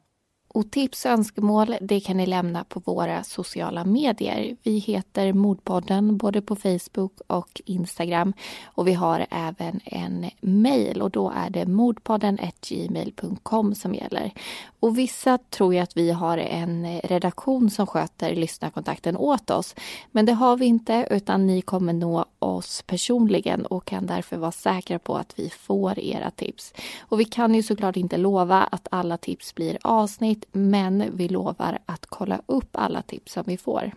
Och 0.55 0.71
tips 0.71 1.05
och 1.05 1.11
önskemål 1.11 1.75
det 1.81 1.99
kan 1.99 2.17
ni 2.17 2.25
lämna 2.25 2.63
på 2.63 2.79
våra 2.79 3.23
sociala 3.23 3.85
medier. 3.85 4.55
Vi 4.63 4.77
heter 4.77 5.33
Mordpodden 5.33 6.17
både 6.17 6.41
på 6.41 6.55
Facebook 6.55 7.11
och 7.27 7.61
Instagram. 7.65 8.33
Och 8.65 8.87
vi 8.87 8.93
har 8.93 9.25
även 9.29 9.79
en 9.85 10.29
mail 10.41 11.01
och 11.01 11.11
då 11.11 11.33
är 11.35 11.49
det 11.49 11.65
mordpodden 11.65 12.39
gmail.com 12.69 13.75
som 13.75 13.93
gäller. 13.93 14.31
Och 14.79 14.97
vissa 14.97 15.37
tror 15.37 15.73
ju 15.73 15.79
att 15.79 15.97
vi 15.97 16.11
har 16.11 16.37
en 16.37 16.99
redaktion 17.01 17.69
som 17.69 17.87
sköter 17.87 18.35
lyssnarkontakten 18.35 19.17
åt 19.17 19.49
oss. 19.49 19.75
Men 20.11 20.25
det 20.25 20.33
har 20.33 20.57
vi 20.57 20.65
inte 20.65 21.07
utan 21.11 21.47
ni 21.47 21.61
kommer 21.61 21.93
nå 21.93 22.25
oss 22.39 22.83
personligen 22.87 23.65
och 23.65 23.85
kan 23.85 24.05
därför 24.05 24.37
vara 24.37 24.51
säkra 24.51 24.99
på 24.99 25.17
att 25.17 25.33
vi 25.39 25.49
får 25.49 25.99
era 25.99 26.31
tips. 26.31 26.73
Och 26.99 27.19
vi 27.19 27.25
kan 27.25 27.55
ju 27.55 27.63
såklart 27.63 27.97
inte 27.97 28.17
lova 28.17 28.63
att 28.63 28.87
alla 28.91 29.17
tips 29.17 29.55
blir 29.55 29.77
avsnitt 29.81 30.44
men 30.51 31.17
vi 31.17 31.27
lovar 31.27 31.79
att 31.85 32.05
kolla 32.05 32.41
upp 32.45 32.69
alla 32.71 33.01
tips 33.01 33.33
som 33.33 33.43
vi 33.47 33.57
får. 33.57 33.91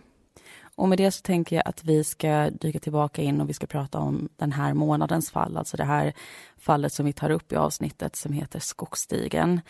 Och 0.75 0.89
med 0.89 0.97
det 0.97 1.11
så 1.11 1.21
tänker 1.21 1.55
jag 1.55 1.67
att 1.67 1.83
vi 1.83 2.03
ska 2.03 2.49
dyka 2.49 2.79
tillbaka 2.79 3.21
in 3.21 3.41
och 3.41 3.49
vi 3.49 3.53
ska 3.53 3.67
prata 3.67 3.99
om 3.99 4.29
den 4.35 4.51
här 4.51 4.73
månadens 4.73 5.31
fall, 5.31 5.57
alltså 5.57 5.77
det 5.77 5.83
här 5.83 6.13
fallet 6.57 6.93
som 6.93 7.05
vi 7.05 7.13
tar 7.13 7.29
upp 7.29 7.51
i 7.51 7.55
avsnittet 7.55 8.15
som 8.15 8.33
heter 8.33 8.59
Skogsstigen. 8.59 9.61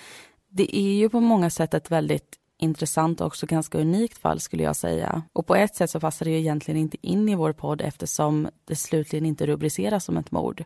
Det 0.49 0.77
är 0.77 0.93
ju 0.93 1.09
på 1.09 1.19
många 1.19 1.49
sätt 1.49 1.73
ett 1.73 1.91
väldigt 1.91 2.35
intressant 2.59 3.21
och 3.21 3.27
också 3.27 3.45
ganska 3.45 3.77
unikt 3.77 4.17
fall 4.17 4.39
skulle 4.39 4.63
jag 4.63 4.75
säga. 4.75 5.23
Och 5.33 5.47
på 5.47 5.55
ett 5.55 5.75
sätt 5.75 5.89
så 5.89 5.99
passar 5.99 6.25
det 6.25 6.31
ju 6.31 6.37
egentligen 6.37 6.81
inte 6.81 6.97
in 7.01 7.29
i 7.29 7.35
vår 7.35 7.53
podd 7.53 7.81
eftersom 7.81 8.49
det 8.65 8.75
slutligen 8.75 9.25
inte 9.25 9.45
rubriceras 9.45 10.05
som 10.05 10.17
ett 10.17 10.31
mord. 10.31 10.63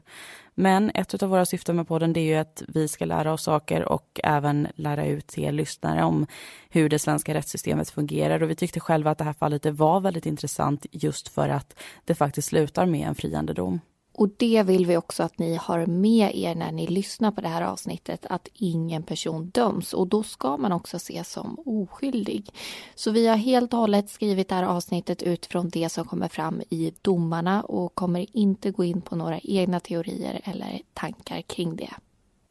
Men 0.56 0.92
ett 0.94 1.24
av 1.24 1.30
våra 1.30 1.46
syften 1.46 1.76
med 1.76 1.88
podden 1.88 2.14
det 2.14 2.20
är 2.20 2.26
ju 2.26 2.36
att 2.36 2.64
vi 2.68 2.88
ska 2.88 3.06
lära 3.06 3.34
oss 3.34 3.44
saker 3.44 3.86
och 3.86 4.20
även 4.24 4.68
lära 4.76 5.06
ut 5.06 5.28
till 5.28 5.44
er 5.44 5.52
lyssnare 5.52 6.04
om 6.04 6.28
hur 6.70 6.90
det 6.90 7.00
svenska 7.00 7.34
rättssystemet 7.34 7.90
fungerar 7.90 8.44
och 8.44 8.50
vi 8.50 8.56
tyckte 8.56 8.80
själva 8.80 9.12
att 9.12 9.18
det 9.18 9.24
här 9.24 9.34
fallet 9.34 9.64
det 9.64 9.72
var 9.72 10.00
väldigt 10.00 10.26
intressant 10.26 10.86
just 10.92 11.28
för 11.28 11.50
att 11.50 11.80
det 12.06 12.16
faktiskt 12.16 12.48
slutar 12.48 12.86
med 12.86 13.08
en 13.08 13.16
friande 13.16 13.54
dom. 13.54 13.80
Och 14.14 14.30
det 14.38 14.64
vill 14.64 14.86
vi 14.86 14.98
också 14.98 15.24
att 15.24 15.40
ni 15.40 15.56
har 15.56 15.86
med 15.86 16.36
er 16.36 16.56
när 16.56 16.72
ni 16.72 16.88
lyssnar 16.88 17.32
på 17.32 17.42
det 17.42 17.48
här 17.48 17.62
avsnittet, 17.62 18.26
att 18.30 18.48
ingen 18.54 19.04
person 19.04 19.50
döms 19.50 19.94
och 19.94 20.08
då 20.08 20.24
ska 20.24 20.58
man 20.58 20.72
också 20.72 20.98
ses 20.98 21.32
som 21.32 21.60
oskyldig. 21.66 22.50
Så 22.96 23.12
vi 23.12 23.28
har 23.28 23.36
helt 23.36 23.74
och 23.74 23.80
hållet 23.80 24.10
skrivit 24.10 24.50
det 24.50 24.56
här 24.56 24.64
avsnittet 24.64 25.24
utifrån 25.24 25.70
det 25.70 25.90
som 25.90 26.06
kommer 26.06 26.28
fram 26.28 26.62
i 26.70 26.94
domarna 27.02 27.62
och 27.62 27.96
kommer 27.96 28.26
inte 28.38 28.72
gå 28.72 28.84
in 28.84 29.02
på 29.02 29.16
några 29.16 29.40
egna 29.40 29.80
teorier 29.80 30.42
eller 30.44 30.82
tankar 30.94 31.42
kring 31.42 31.76
det. 31.76 31.94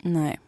Nej. 0.02 0.38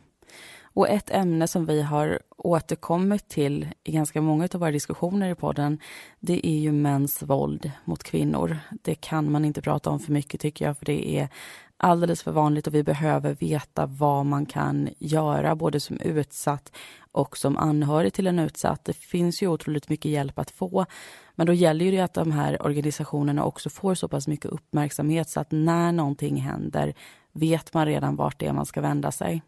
Och 0.74 0.88
ett 0.88 1.10
ämne 1.10 1.48
som 1.48 1.66
vi 1.66 1.82
har 1.82 2.18
återkommit 2.36 3.28
till 3.28 3.68
i 3.84 3.92
ganska 3.92 4.20
många 4.20 4.48
av 4.54 4.60
våra 4.60 4.70
diskussioner 4.70 5.30
i 5.30 5.34
podden, 5.34 5.78
det 6.20 6.46
är 6.46 6.58
ju 6.58 6.72
mäns 6.72 7.22
våld 7.22 7.70
mot 7.84 8.02
kvinnor. 8.02 8.58
Det 8.82 8.94
kan 8.94 9.32
man 9.32 9.44
inte 9.44 9.62
prata 9.62 9.90
om 9.90 10.00
för 10.00 10.12
mycket 10.12 10.40
tycker 10.40 10.64
jag, 10.64 10.78
för 10.78 10.84
det 10.86 11.18
är 11.18 11.28
alldeles 11.76 12.22
för 12.22 12.32
vanligt 12.32 12.66
och 12.66 12.74
vi 12.74 12.82
behöver 12.82 13.34
veta 13.34 13.86
vad 13.86 14.26
man 14.26 14.46
kan 14.46 14.88
göra, 14.98 15.54
både 15.54 15.80
som 15.80 16.00
utsatt 16.00 16.72
och 17.12 17.36
som 17.36 17.56
anhörig 17.56 18.12
till 18.12 18.26
en 18.26 18.38
utsatt. 18.38 18.84
Det 18.84 18.96
finns 18.96 19.42
ju 19.42 19.48
otroligt 19.48 19.88
mycket 19.88 20.10
hjälp 20.10 20.38
att 20.38 20.50
få, 20.50 20.86
men 21.34 21.46
då 21.46 21.52
gäller 21.52 21.92
det 21.92 22.00
att 22.00 22.14
de 22.14 22.32
här 22.32 22.62
organisationerna 22.62 23.44
också 23.44 23.70
får 23.70 23.94
så 23.94 24.08
pass 24.08 24.28
mycket 24.28 24.50
uppmärksamhet 24.50 25.28
så 25.28 25.40
att 25.40 25.50
när 25.50 25.92
någonting 25.92 26.36
händer 26.36 26.94
vet 27.32 27.74
man 27.74 27.86
redan 27.86 28.16
vart 28.16 28.38
det 28.38 28.46
är 28.46 28.52
man 28.52 28.66
ska 28.66 28.80
vända 28.80 29.12
sig. 29.12 29.42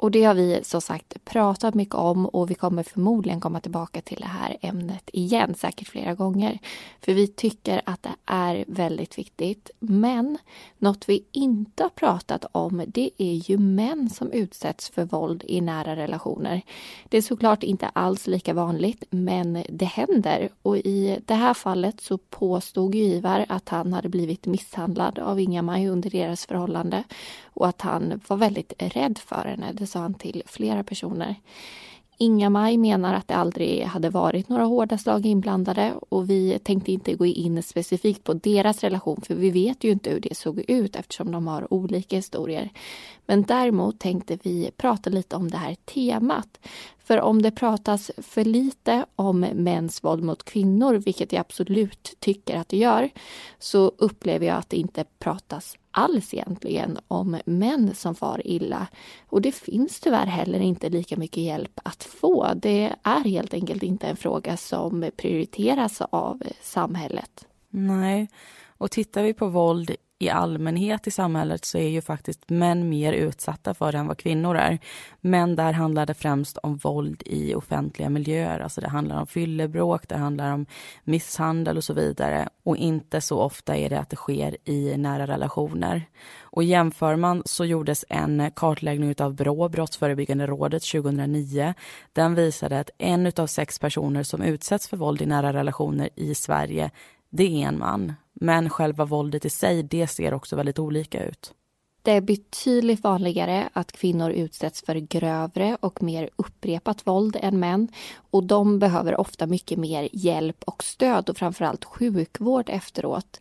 Och 0.00 0.10
det 0.10 0.24
har 0.24 0.34
vi 0.34 0.60
som 0.62 0.80
sagt 0.80 1.24
pratat 1.24 1.74
mycket 1.74 1.94
om 1.94 2.26
och 2.26 2.50
vi 2.50 2.54
kommer 2.54 2.82
förmodligen 2.82 3.40
komma 3.40 3.60
tillbaka 3.60 4.00
till 4.00 4.20
det 4.20 4.26
här 4.26 4.56
ämnet 4.60 5.10
igen, 5.12 5.54
säkert 5.54 5.88
flera 5.88 6.14
gånger. 6.14 6.58
För 7.00 7.14
vi 7.14 7.26
tycker 7.26 7.82
att 7.84 8.02
det 8.02 8.14
är 8.26 8.64
väldigt 8.68 9.18
viktigt. 9.18 9.70
Men 9.78 10.38
något 10.78 11.08
vi 11.08 11.24
inte 11.32 11.82
har 11.82 11.90
pratat 11.90 12.44
om 12.52 12.84
det 12.86 13.10
är 13.18 13.50
ju 13.50 13.58
män 13.58 14.10
som 14.10 14.32
utsätts 14.32 14.90
för 14.90 15.04
våld 15.04 15.44
i 15.46 15.60
nära 15.60 15.96
relationer. 15.96 16.62
Det 17.08 17.16
är 17.16 17.22
såklart 17.22 17.62
inte 17.62 17.88
alls 17.88 18.26
lika 18.26 18.54
vanligt 18.54 19.04
men 19.10 19.64
det 19.68 19.84
händer 19.84 20.48
och 20.62 20.76
i 20.76 21.18
det 21.26 21.34
här 21.34 21.54
fallet 21.54 22.00
så 22.00 22.18
påstod 22.18 22.94
ju 22.94 23.02
Ivar 23.02 23.46
att 23.48 23.68
han 23.68 23.92
hade 23.92 24.08
blivit 24.08 24.46
misshandlad 24.46 25.18
av 25.18 25.40
Inga-Maj 25.40 25.88
under 25.88 26.10
deras 26.10 26.46
förhållande 26.46 27.04
och 27.60 27.68
att 27.68 27.80
han 27.80 28.20
var 28.28 28.36
väldigt 28.36 28.72
rädd 28.78 29.18
för 29.18 29.44
henne. 29.44 29.72
Det 29.72 29.86
sa 29.86 29.98
han 30.00 30.14
till 30.14 30.42
flera 30.46 30.84
personer. 30.84 31.34
Inga-Maj 32.18 32.76
menar 32.76 33.14
att 33.14 33.28
det 33.28 33.34
aldrig 33.34 33.82
hade 33.82 34.10
varit 34.10 34.48
några 34.48 34.64
hårda 34.64 34.98
slag 34.98 35.26
inblandade 35.26 35.94
och 36.08 36.30
vi 36.30 36.58
tänkte 36.58 36.92
inte 36.92 37.14
gå 37.14 37.26
in 37.26 37.62
specifikt 37.62 38.24
på 38.24 38.34
deras 38.34 38.80
relation 38.84 39.20
för 39.26 39.34
vi 39.34 39.50
vet 39.50 39.84
ju 39.84 39.90
inte 39.90 40.10
hur 40.10 40.20
det 40.20 40.36
såg 40.36 40.64
ut 40.68 40.96
eftersom 40.96 41.32
de 41.32 41.46
har 41.46 41.74
olika 41.74 42.16
historier. 42.16 42.70
Men 43.26 43.42
däremot 43.42 43.98
tänkte 43.98 44.38
vi 44.42 44.70
prata 44.76 45.10
lite 45.10 45.36
om 45.36 45.50
det 45.50 45.56
här 45.56 45.74
temat. 45.74 46.58
För 46.98 47.20
om 47.20 47.42
det 47.42 47.50
pratas 47.50 48.10
för 48.16 48.44
lite 48.44 49.04
om 49.16 49.40
mäns 49.40 50.04
våld 50.04 50.24
mot 50.24 50.44
kvinnor, 50.44 50.94
vilket 50.94 51.32
jag 51.32 51.40
absolut 51.40 52.14
tycker 52.18 52.56
att 52.56 52.68
det 52.68 52.76
gör, 52.76 53.10
så 53.58 53.92
upplever 53.98 54.46
jag 54.46 54.56
att 54.56 54.70
det 54.70 54.76
inte 54.76 55.04
pratas 55.18 55.76
alls 55.90 56.34
egentligen 56.34 56.98
om 57.08 57.40
män 57.44 57.94
som 57.94 58.14
far 58.14 58.46
illa. 58.46 58.86
Och 59.26 59.42
det 59.42 59.52
finns 59.52 60.00
tyvärr 60.00 60.26
heller 60.26 60.60
inte 60.60 60.88
lika 60.88 61.16
mycket 61.16 61.42
hjälp 61.42 61.80
att 61.84 62.04
få. 62.04 62.48
Det 62.56 62.92
är 63.02 63.24
helt 63.24 63.54
enkelt 63.54 63.82
inte 63.82 64.06
en 64.06 64.16
fråga 64.16 64.56
som 64.56 65.10
prioriteras 65.16 66.00
av 66.00 66.42
samhället. 66.60 67.46
Nej, 67.70 68.28
och 68.78 68.90
tittar 68.90 69.22
vi 69.22 69.34
på 69.34 69.46
våld 69.48 69.96
i 70.22 70.28
allmänhet 70.28 71.06
i 71.06 71.10
samhället 71.10 71.64
så 71.64 71.78
är 71.78 71.88
ju 71.88 72.00
faktiskt 72.00 72.50
män 72.50 72.88
mer 72.88 73.12
utsatta 73.12 73.74
för 73.74 73.92
det 73.92 73.98
än 73.98 74.06
vad 74.06 74.18
kvinnor 74.18 74.56
är. 74.56 74.78
Men 75.20 75.56
där 75.56 75.72
handlar 75.72 76.06
det 76.06 76.14
främst 76.14 76.58
om 76.58 76.76
våld 76.76 77.22
i 77.26 77.54
offentliga 77.54 78.10
miljöer. 78.10 78.60
Alltså 78.60 78.80
det 78.80 78.88
handlar 78.88 79.20
om 79.20 79.26
fyllebråk, 79.26 80.08
det 80.08 80.16
handlar 80.16 80.52
om 80.52 80.66
misshandel 81.04 81.76
och 81.76 81.84
så 81.84 81.94
vidare. 81.94 82.48
Och 82.62 82.76
inte 82.76 83.20
så 83.20 83.40
ofta 83.40 83.76
är 83.76 83.90
det 83.90 84.00
att 84.00 84.10
det 84.10 84.16
sker 84.16 84.56
i 84.64 84.96
nära 84.96 85.26
relationer. 85.26 86.02
Och 86.40 86.64
jämför 86.64 87.16
man 87.16 87.42
så 87.44 87.64
gjordes 87.64 88.04
en 88.08 88.50
kartläggning 88.56 89.14
av 89.18 89.34
Brå, 89.34 89.68
Brottsförebyggande 89.68 90.46
rådet 90.46 90.82
2009. 90.82 91.74
Den 92.12 92.34
visade 92.34 92.80
att 92.80 92.90
en 92.98 93.32
av 93.36 93.46
sex 93.46 93.78
personer 93.78 94.22
som 94.22 94.42
utsätts 94.42 94.88
för 94.88 94.96
våld 94.96 95.22
i 95.22 95.26
nära 95.26 95.52
relationer 95.52 96.08
i 96.16 96.34
Sverige, 96.34 96.90
det 97.30 97.62
är 97.62 97.68
en 97.68 97.78
man. 97.78 98.12
Men 98.32 98.70
själva 98.70 99.04
våldet 99.04 99.44
i 99.44 99.50
sig, 99.50 99.82
det 99.82 100.06
ser 100.06 100.34
också 100.34 100.56
väldigt 100.56 100.78
olika 100.78 101.24
ut. 101.24 101.54
Det 102.02 102.10
är 102.12 102.20
betydligt 102.20 103.02
vanligare 103.02 103.68
att 103.72 103.92
kvinnor 103.92 104.30
utsätts 104.30 104.82
för 104.82 104.94
grövre 104.94 105.76
och 105.80 106.02
mer 106.02 106.30
upprepat 106.36 107.06
våld 107.06 107.36
än 107.40 107.60
män. 107.60 107.88
Och 108.30 108.44
de 108.44 108.78
behöver 108.78 109.20
ofta 109.20 109.46
mycket 109.46 109.78
mer 109.78 110.08
hjälp 110.12 110.62
och 110.66 110.84
stöd 110.84 111.28
och 111.28 111.36
framförallt 111.36 111.84
sjukvård 111.84 112.68
efteråt. 112.68 113.40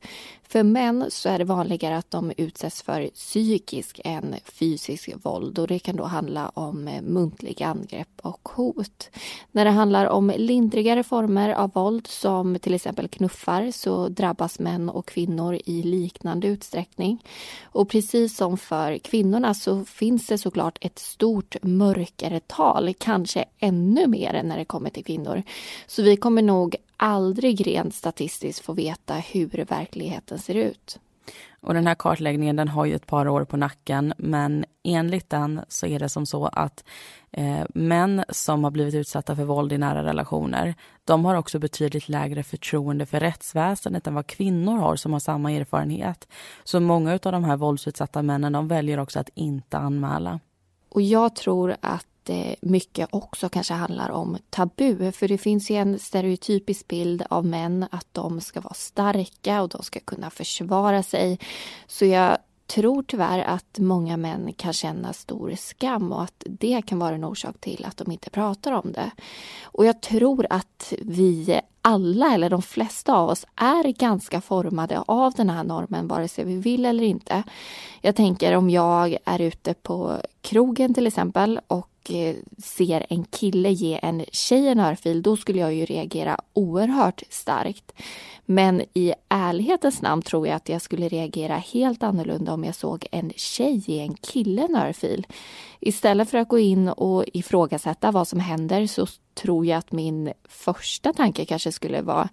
För 0.51 0.63
män 0.63 1.05
så 1.09 1.29
är 1.29 1.37
det 1.37 1.43
vanligare 1.43 1.97
att 1.97 2.11
de 2.11 2.31
utsätts 2.37 2.81
för 2.81 3.07
psykisk 3.07 4.01
än 4.03 4.35
fysisk 4.45 5.09
våld 5.23 5.59
och 5.59 5.67
det 5.67 5.79
kan 5.79 5.95
då 5.95 6.03
handla 6.03 6.49
om 6.49 6.87
eh, 6.87 7.01
muntliga 7.01 7.67
angrepp 7.67 8.19
och 8.21 8.49
hot. 8.49 9.09
När 9.51 9.65
det 9.65 9.71
handlar 9.71 10.05
om 10.05 10.33
lindrigare 10.37 11.03
former 11.03 11.49
av 11.49 11.71
våld 11.73 12.07
som 12.07 12.59
till 12.59 12.73
exempel 12.73 13.07
knuffar 13.07 13.71
så 13.71 14.07
drabbas 14.07 14.59
män 14.59 14.89
och 14.89 15.05
kvinnor 15.05 15.59
i 15.65 15.83
liknande 15.83 16.47
utsträckning. 16.47 17.23
Och 17.63 17.89
precis 17.89 18.37
som 18.37 18.57
för 18.59 18.97
kvinnorna 18.97 19.53
så 19.53 19.85
finns 19.85 20.27
det 20.27 20.37
såklart 20.37 20.77
ett 20.81 20.99
stort 20.99 21.55
mörkertal, 21.61 22.93
kanske 22.97 23.45
ännu 23.59 24.07
mer 24.07 24.33
än 24.33 24.47
när 24.47 24.57
det 24.57 24.65
kommer 24.65 24.89
till 24.89 25.05
kvinnor. 25.05 25.43
Så 25.87 26.01
vi 26.01 26.17
kommer 26.17 26.41
nog 26.41 26.75
aldrig 26.97 27.67
rent 27.67 27.95
statistiskt 27.95 28.65
få 28.65 28.73
veta 28.73 29.13
hur 29.13 29.65
verkligheten 29.69 30.39
ser 30.39 30.55
ut. 30.55 30.99
Och 31.61 31.73
den 31.73 31.87
här 31.87 31.95
kartläggningen 31.95 32.55
den 32.55 32.67
har 32.67 32.85
ju 32.85 32.95
ett 32.95 33.07
par 33.07 33.27
år 33.27 33.45
på 33.45 33.57
nacken 33.57 34.13
men 34.17 34.65
enligt 34.83 35.29
den 35.29 35.61
så 35.67 35.85
är 35.85 35.99
det 35.99 36.09
som 36.09 36.25
så 36.25 36.45
att 36.45 36.83
eh, 37.31 37.65
män 37.69 38.23
som 38.29 38.63
har 38.63 38.71
blivit 38.71 38.95
utsatta 38.95 39.35
för 39.35 39.43
våld 39.43 39.73
i 39.73 39.77
nära 39.77 40.03
relationer 40.03 40.75
de 41.03 41.25
har 41.25 41.35
också 41.35 41.59
betydligt 41.59 42.09
lägre 42.09 42.43
förtroende 42.43 43.05
för 43.05 43.19
rättsväsendet 43.19 44.07
än 44.07 44.15
vad 44.15 44.27
kvinnor 44.27 44.77
har 44.77 44.95
som 44.95 45.13
har 45.13 45.19
samma 45.19 45.51
erfarenhet. 45.51 46.27
Så 46.63 46.79
många 46.79 47.13
av 47.13 47.31
de 47.31 47.43
här 47.43 47.57
våldsutsatta 47.57 48.21
männen 48.21 48.53
de 48.53 48.67
väljer 48.67 48.99
också 48.99 49.19
att 49.19 49.29
inte 49.33 49.77
anmäla. 49.77 50.39
Och 50.89 51.01
jag 51.01 51.35
tror 51.35 51.75
att 51.81 52.05
mycket 52.61 53.09
också 53.11 53.49
kanske 53.49 53.73
handlar 53.73 54.09
om 54.09 54.37
tabu. 54.49 55.11
För 55.11 55.27
det 55.27 55.37
finns 55.37 55.69
ju 55.69 55.75
en 55.75 55.99
stereotypisk 55.99 56.87
bild 56.87 57.23
av 57.29 57.45
män 57.45 57.85
att 57.91 58.07
de 58.11 58.41
ska 58.41 58.61
vara 58.61 58.73
starka 58.73 59.61
och 59.61 59.69
de 59.69 59.83
ska 59.83 59.99
kunna 59.99 60.29
försvara 60.29 61.03
sig. 61.03 61.39
Så 61.87 62.05
jag 62.05 62.37
tror 62.67 63.03
tyvärr 63.03 63.39
att 63.39 63.79
många 63.79 64.17
män 64.17 64.53
kan 64.53 64.73
känna 64.73 65.13
stor 65.13 65.53
skam 65.57 66.11
och 66.11 66.23
att 66.23 66.43
det 66.45 66.81
kan 66.85 66.99
vara 66.99 67.15
en 67.15 67.23
orsak 67.23 67.55
till 67.59 67.85
att 67.85 67.97
de 67.97 68.11
inte 68.11 68.29
pratar 68.29 68.71
om 68.71 68.91
det. 68.91 69.11
Och 69.63 69.85
jag 69.85 70.01
tror 70.01 70.47
att 70.49 70.93
vi 71.01 71.61
alla, 71.81 72.33
eller 72.33 72.49
de 72.49 72.61
flesta 72.61 73.13
av 73.13 73.29
oss, 73.29 73.45
är 73.55 73.83
ganska 73.93 74.41
formade 74.41 75.03
av 75.07 75.33
den 75.33 75.49
här 75.49 75.63
normen, 75.63 76.07
vare 76.07 76.27
sig 76.27 76.45
vi 76.45 76.57
vill 76.57 76.85
eller 76.85 77.03
inte. 77.03 77.43
Jag 78.01 78.15
tänker 78.15 78.55
om 78.55 78.69
jag 78.69 79.17
är 79.25 79.41
ute 79.41 79.73
på 79.73 80.17
krogen 80.41 80.93
till 80.93 81.07
exempel 81.07 81.59
och 81.67 81.89
Eh, 82.09 82.35
ser 82.57 83.05
en 83.09 83.23
kille 83.23 83.69
ge 83.69 83.99
en 84.01 84.25
tjej 84.31 84.67
en 84.67 84.79
örfil, 84.79 85.21
då 85.21 85.37
skulle 85.37 85.59
jag 85.59 85.73
ju 85.73 85.85
reagera 85.85 86.37
oerhört 86.53 87.23
starkt. 87.29 87.91
Men 88.45 88.81
i 88.93 89.13
ärlighetens 89.29 90.01
namn 90.01 90.21
tror 90.21 90.47
jag 90.47 90.55
att 90.55 90.69
jag 90.69 90.81
skulle 90.81 91.07
reagera 91.07 91.57
helt 91.57 92.03
annorlunda 92.03 92.53
om 92.53 92.63
jag 92.63 92.75
såg 92.75 93.05
en 93.11 93.31
tjej 93.35 93.83
ge 93.85 93.99
en 93.99 94.13
kille 94.13 94.61
en 94.61 94.75
örfil. 94.75 95.27
Istället 95.79 96.29
för 96.29 96.37
att 96.37 96.47
gå 96.47 96.59
in 96.59 96.89
och 96.89 97.25
ifrågasätta 97.33 98.11
vad 98.11 98.27
som 98.27 98.39
händer 98.39 98.87
så 98.87 99.05
tror 99.33 99.65
jag 99.65 99.77
att 99.77 99.91
min 99.91 100.33
första 100.47 101.13
tanke 101.13 101.45
kanske 101.45 101.71
skulle 101.71 102.01
vara 102.01 102.29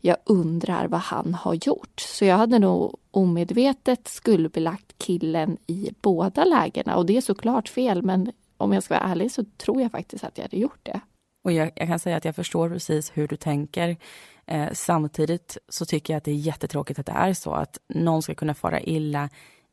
jag 0.00 0.16
undrar 0.24 0.88
vad 0.88 1.00
han 1.00 1.34
har 1.34 1.54
gjort. 1.54 2.00
Så 2.00 2.24
jag 2.24 2.36
hade 2.36 2.58
nog 2.58 2.96
omedvetet 3.10 4.08
skuldbelagt 4.08 4.98
killen 4.98 5.56
i 5.66 5.90
båda 6.00 6.44
lägena 6.44 6.96
och 6.96 7.06
det 7.06 7.16
är 7.16 7.20
såklart 7.20 7.68
fel 7.68 8.02
men 8.02 8.32
om 8.56 8.72
jag 8.72 8.82
ska 8.82 8.94
vara 8.94 9.04
ärlig 9.04 9.32
så 9.32 9.44
tror 9.56 9.82
jag 9.82 9.90
faktiskt 9.90 10.24
att 10.24 10.38
jag 10.38 10.44
hade 10.44 10.56
gjort 10.56 10.80
det. 10.82 11.00
Och 11.44 11.52
jag, 11.52 11.70
jag 11.76 11.88
kan 11.88 11.98
säga 11.98 12.16
att 12.16 12.24
jag 12.24 12.36
förstår 12.36 12.68
precis 12.68 13.10
hur 13.14 13.28
du 13.28 13.36
tänker. 13.36 13.96
Eh, 14.46 14.68
samtidigt 14.72 15.58
så 15.68 15.86
tycker 15.86 16.12
jag 16.12 16.18
att 16.18 16.24
det 16.24 16.30
är 16.30 16.34
jättetråkigt 16.34 16.98
att 16.98 17.06
det 17.06 17.12
är 17.12 17.34
så 17.34 17.50
att 17.50 17.78
någon 17.88 18.22
ska 18.22 18.34
kunna 18.34 18.54
fara 18.54 18.80
illa 18.80 19.28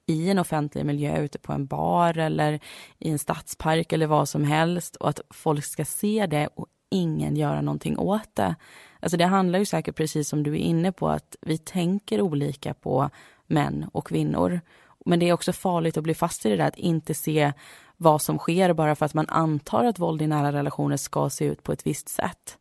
i 0.06 0.30
en 0.30 0.40
offentlig 0.40 0.86
miljö, 0.86 1.22
ute 1.22 1.40
på 1.40 1.54
en 1.54 1.66
bar 1.66 2.18
eller 2.18 2.60
i 3.00 3.10
en 3.10 3.20
stadspark 3.20 3.94
eller 3.94 4.08
vad 4.08 4.30
som 4.30 4.44
helst 4.44 4.96
och 4.96 5.10
att 5.10 5.22
folk 5.30 5.66
ska 5.66 5.86
se 5.86 6.26
det 6.30 6.48
och 6.56 6.68
ingen 6.92 7.36
göra 7.36 7.62
någonting 7.62 7.98
åt 7.98 8.36
det. 8.36 8.56
Alltså 9.00 9.18
det 9.18 9.26
handlar 9.26 9.60
ju 9.60 9.66
säkert 9.66 9.96
precis 9.96 10.30
som 10.30 10.44
du 10.44 10.52
är 10.54 10.60
inne 10.60 10.92
på 10.92 11.10
att 11.10 11.36
vi 11.42 11.58
tänker 11.58 12.22
olika 12.22 12.74
på 12.74 13.10
män 13.48 13.90
och 13.94 14.08
kvinnor. 14.08 14.62
Men 15.06 15.20
det 15.20 15.30
är 15.30 15.34
också 15.34 15.54
farligt 15.54 15.98
att 15.98 16.04
bli 16.04 16.14
fast 16.14 16.46
i 16.46 16.50
det 16.50 16.56
där 16.56 16.68
att 16.68 16.78
inte 16.78 17.14
se 17.14 17.54
vad 18.02 18.22
som 18.22 18.38
sker 18.38 18.74
bara 18.74 18.96
för 18.96 19.06
att 19.06 19.14
man 19.14 19.30
antar 19.30 19.84
att 19.86 20.00
våld 20.00 20.22
i 20.22 20.28
nära 20.28 20.52
relationer 20.52 20.98
ska 20.98 21.30
se 21.30 21.46
ut 21.46 21.64
på 21.64 21.72
ett 21.72 21.88
visst 21.88 22.10
sätt. 22.10 22.58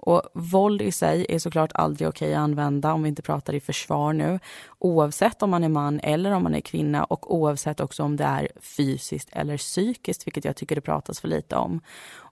Och 0.00 0.22
våld 0.34 0.82
i 0.82 0.92
sig 0.92 1.26
är 1.28 1.38
såklart 1.38 1.70
aldrig 1.74 2.08
okej 2.08 2.34
att 2.34 2.40
använda 2.40 2.92
om 2.92 3.02
vi 3.02 3.08
inte 3.08 3.22
pratar 3.22 3.54
i 3.54 3.60
försvar 3.60 4.12
nu. 4.12 4.38
Oavsett 4.78 5.42
om 5.42 5.50
man 5.50 5.64
är 5.64 5.68
man 5.68 6.00
eller 6.00 6.32
om 6.32 6.42
man 6.42 6.54
är 6.54 6.60
kvinna 6.60 7.04
och 7.04 7.34
oavsett 7.34 7.80
också 7.80 8.02
om 8.02 8.16
det 8.16 8.24
är 8.24 8.48
fysiskt 8.60 9.28
eller 9.32 9.56
psykiskt, 9.56 10.26
vilket 10.26 10.44
jag 10.44 10.56
tycker 10.56 10.74
det 10.74 10.80
pratas 10.80 11.20
för 11.20 11.28
lite 11.28 11.56
om. 11.56 11.80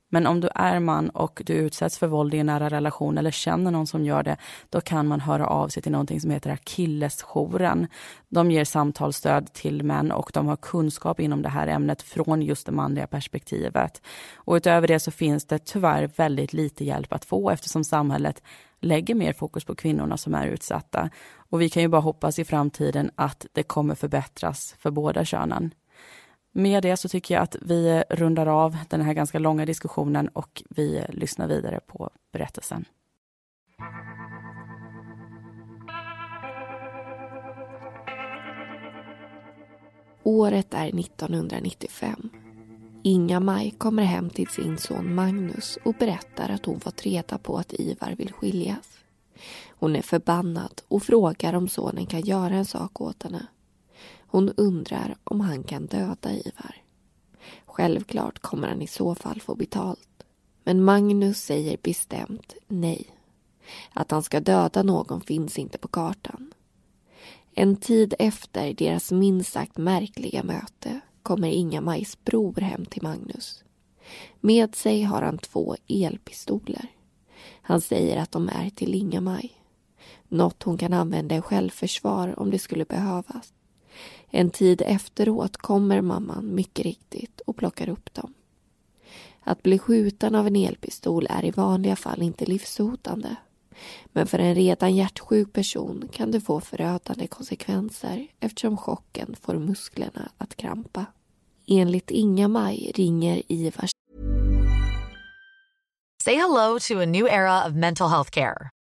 Men 0.09 0.27
om 0.27 0.41
du 0.41 0.49
är 0.55 0.81
man 0.81 1.11
och 1.11 1.43
du 1.47 1.53
utsätts 1.53 1.99
för 1.99 2.07
våld 2.07 2.35
i 2.35 2.39
en 2.39 2.47
nära 2.47 2.69
relation 2.69 3.19
eller 3.19 3.31
känner 3.31 3.71
någon 3.71 3.87
som 3.87 4.05
gör 4.05 4.23
det, 4.23 4.37
då 4.71 4.81
kan 4.81 5.07
man 5.07 5.21
höra 5.21 5.47
av 5.47 5.69
sig 5.69 5.83
till 5.83 5.93
någonting 5.93 6.21
som 6.21 6.31
heter 6.31 6.51
Akillesjouren. 6.51 7.87
De 8.29 8.51
ger 8.51 8.65
samtalsstöd 8.65 9.53
till 9.53 9.83
män 9.83 10.13
och 10.13 10.31
de 10.35 10.47
har 10.47 10.57
kunskap 10.57 11.21
inom 11.21 11.43
det 11.43 11.49
här 11.49 11.67
ämnet 11.67 12.03
från 12.03 12.43
just 12.43 12.67
det 12.67 12.73
manliga 12.73 13.07
perspektivet. 13.07 14.03
Och 14.35 14.55
utöver 14.55 14.89
det 14.89 15.01
så 15.01 15.11
finns 15.11 15.47
det 15.47 15.59
tyvärr 15.59 16.11
väldigt 16.17 16.53
lite 16.53 16.85
hjälp 16.85 17.13
att 17.13 17.25
få 17.25 17.51
eftersom 17.51 17.85
samhället 17.85 18.43
lägger 18.81 19.15
mer 19.15 19.33
fokus 19.33 19.65
på 19.65 19.75
kvinnorna 19.75 20.17
som 20.17 20.35
är 20.35 20.47
utsatta. 20.47 21.11
Och 21.51 21.61
vi 21.61 21.69
kan 21.69 21.83
ju 21.83 21.89
bara 21.89 22.01
hoppas 22.01 22.39
i 22.39 22.45
framtiden 22.45 23.11
att 23.15 23.47
det 23.53 23.63
kommer 23.63 23.95
förbättras 23.95 24.75
för 24.79 24.91
båda 24.91 25.25
könen. 25.25 25.71
Med 26.57 26.83
det 26.83 26.97
så 26.97 27.09
tycker 27.09 27.35
jag 27.35 27.43
att 27.43 27.57
vi 27.61 28.03
rundar 28.11 28.47
av 28.47 28.77
den 28.89 29.01
här 29.01 29.13
ganska 29.13 29.39
långa 29.39 29.67
diskussionen 29.67 30.29
och 30.29 30.63
vi 30.69 31.05
lyssnar 31.09 31.49
vidare 31.49 31.81
på 31.87 32.11
berättelsen. 32.33 32.85
Året 40.23 40.75
är 40.75 41.01
1995. 41.01 42.31
Inga-Maj 43.03 43.71
kommer 43.71 44.03
hem 44.03 44.31
till 44.31 44.49
sin 44.49 44.79
son 44.79 45.15
Magnus 45.15 45.79
och 45.85 45.95
berättar 45.95 46.49
att 46.49 46.67
hon 46.67 46.81
fått 46.81 47.03
reda 47.03 47.39
på 47.39 47.57
att 47.57 47.73
Ivar 47.73 48.15
vill 48.19 48.33
skiljas. 48.33 48.99
Hon 49.69 49.97
är 49.97 50.03
förbannad 50.03 50.83
och 50.89 51.03
frågar 51.03 51.53
om 51.53 51.69
sonen 51.69 52.07
kan 52.07 52.21
göra 52.21 52.55
en 52.55 52.65
sak 52.65 53.01
åt 53.01 53.23
henne. 53.23 53.47
Hon 54.37 54.53
undrar 54.57 55.17
om 55.25 55.41
han 55.41 55.63
kan 55.63 55.87
döda 55.87 56.33
Ivar. 56.33 56.83
Självklart 57.67 58.39
kommer 58.39 58.69
han 58.69 58.83
i 58.83 58.87
så 58.87 59.15
fall 59.15 59.41
få 59.41 59.55
betalt. 59.55 60.25
Men 60.65 60.85
Magnus 60.85 61.39
säger 61.39 61.79
bestämt 61.83 62.55
nej. 62.67 63.07
Att 63.93 64.11
han 64.11 64.23
ska 64.23 64.41
döda 64.41 64.83
någon 64.83 65.21
finns 65.21 65.59
inte 65.59 65.79
på 65.79 65.89
kartan. 65.89 66.55
En 67.55 67.77
tid 67.77 68.15
efter 68.19 68.75
deras 68.75 69.13
minst 69.13 69.53
sagt 69.53 69.77
märkliga 69.77 70.43
möte 70.43 71.01
kommer 71.23 71.49
Inga-Majs 71.49 72.19
bror 72.25 72.61
hem 72.61 72.85
till 72.85 73.03
Magnus. 73.03 73.65
Med 74.41 74.75
sig 74.75 75.03
har 75.03 75.23
han 75.23 75.39
två 75.39 75.77
elpistoler. 75.89 76.89
Han 77.63 77.81
säger 77.81 78.17
att 78.17 78.33
de 78.33 78.49
är 78.49 78.71
till 78.71 78.95
Inga-Maj. 78.95 79.53
Något 80.29 80.63
hon 80.63 80.79
kan 80.79 80.93
använda 80.93 81.37
i 81.37 81.41
självförsvar 81.41 82.41
om 82.41 82.51
det 82.51 82.59
skulle 82.59 82.85
behövas. 82.85 83.56
En 84.31 84.51
tid 84.51 84.83
efteråt 84.87 85.57
kommer 85.57 86.01
mamman 86.01 86.55
mycket 86.55 86.85
riktigt 86.85 87.41
och 87.41 87.57
plockar 87.57 87.89
upp 87.89 88.15
dem. 88.15 88.35
Att 89.41 89.63
bli 89.63 89.79
skjuten 89.79 90.35
av 90.35 90.47
en 90.47 90.57
elpistol 90.57 91.27
är 91.31 91.45
i 91.45 91.51
vanliga 91.51 91.97
fall 91.97 92.23
inte 92.23 92.47
livshotande. 92.47 93.37
Men 94.07 94.27
för 94.27 94.39
en 94.39 94.55
redan 94.55 94.95
hjärtsjuk 94.95 95.53
person 95.53 96.09
kan 96.13 96.31
det 96.31 96.41
få 96.41 96.61
förödande 96.61 97.27
konsekvenser 97.27 98.27
eftersom 98.41 98.77
chocken 98.77 99.37
får 99.41 99.55
musklerna 99.55 100.29
att 100.39 100.57
krampa. 100.57 101.07
Enligt 101.67 102.11
Inga-Maj 102.11 102.93
ringer 102.95 103.43
Ivars... 103.49 103.91
Say 106.25 106.35
hello 106.35 106.79
to 106.89 107.01
a 107.01 107.07
new 107.07 107.27
era 107.27 107.67
of 107.67 107.73
mental 107.75 108.09
health 108.09 108.31
care. 108.31 108.71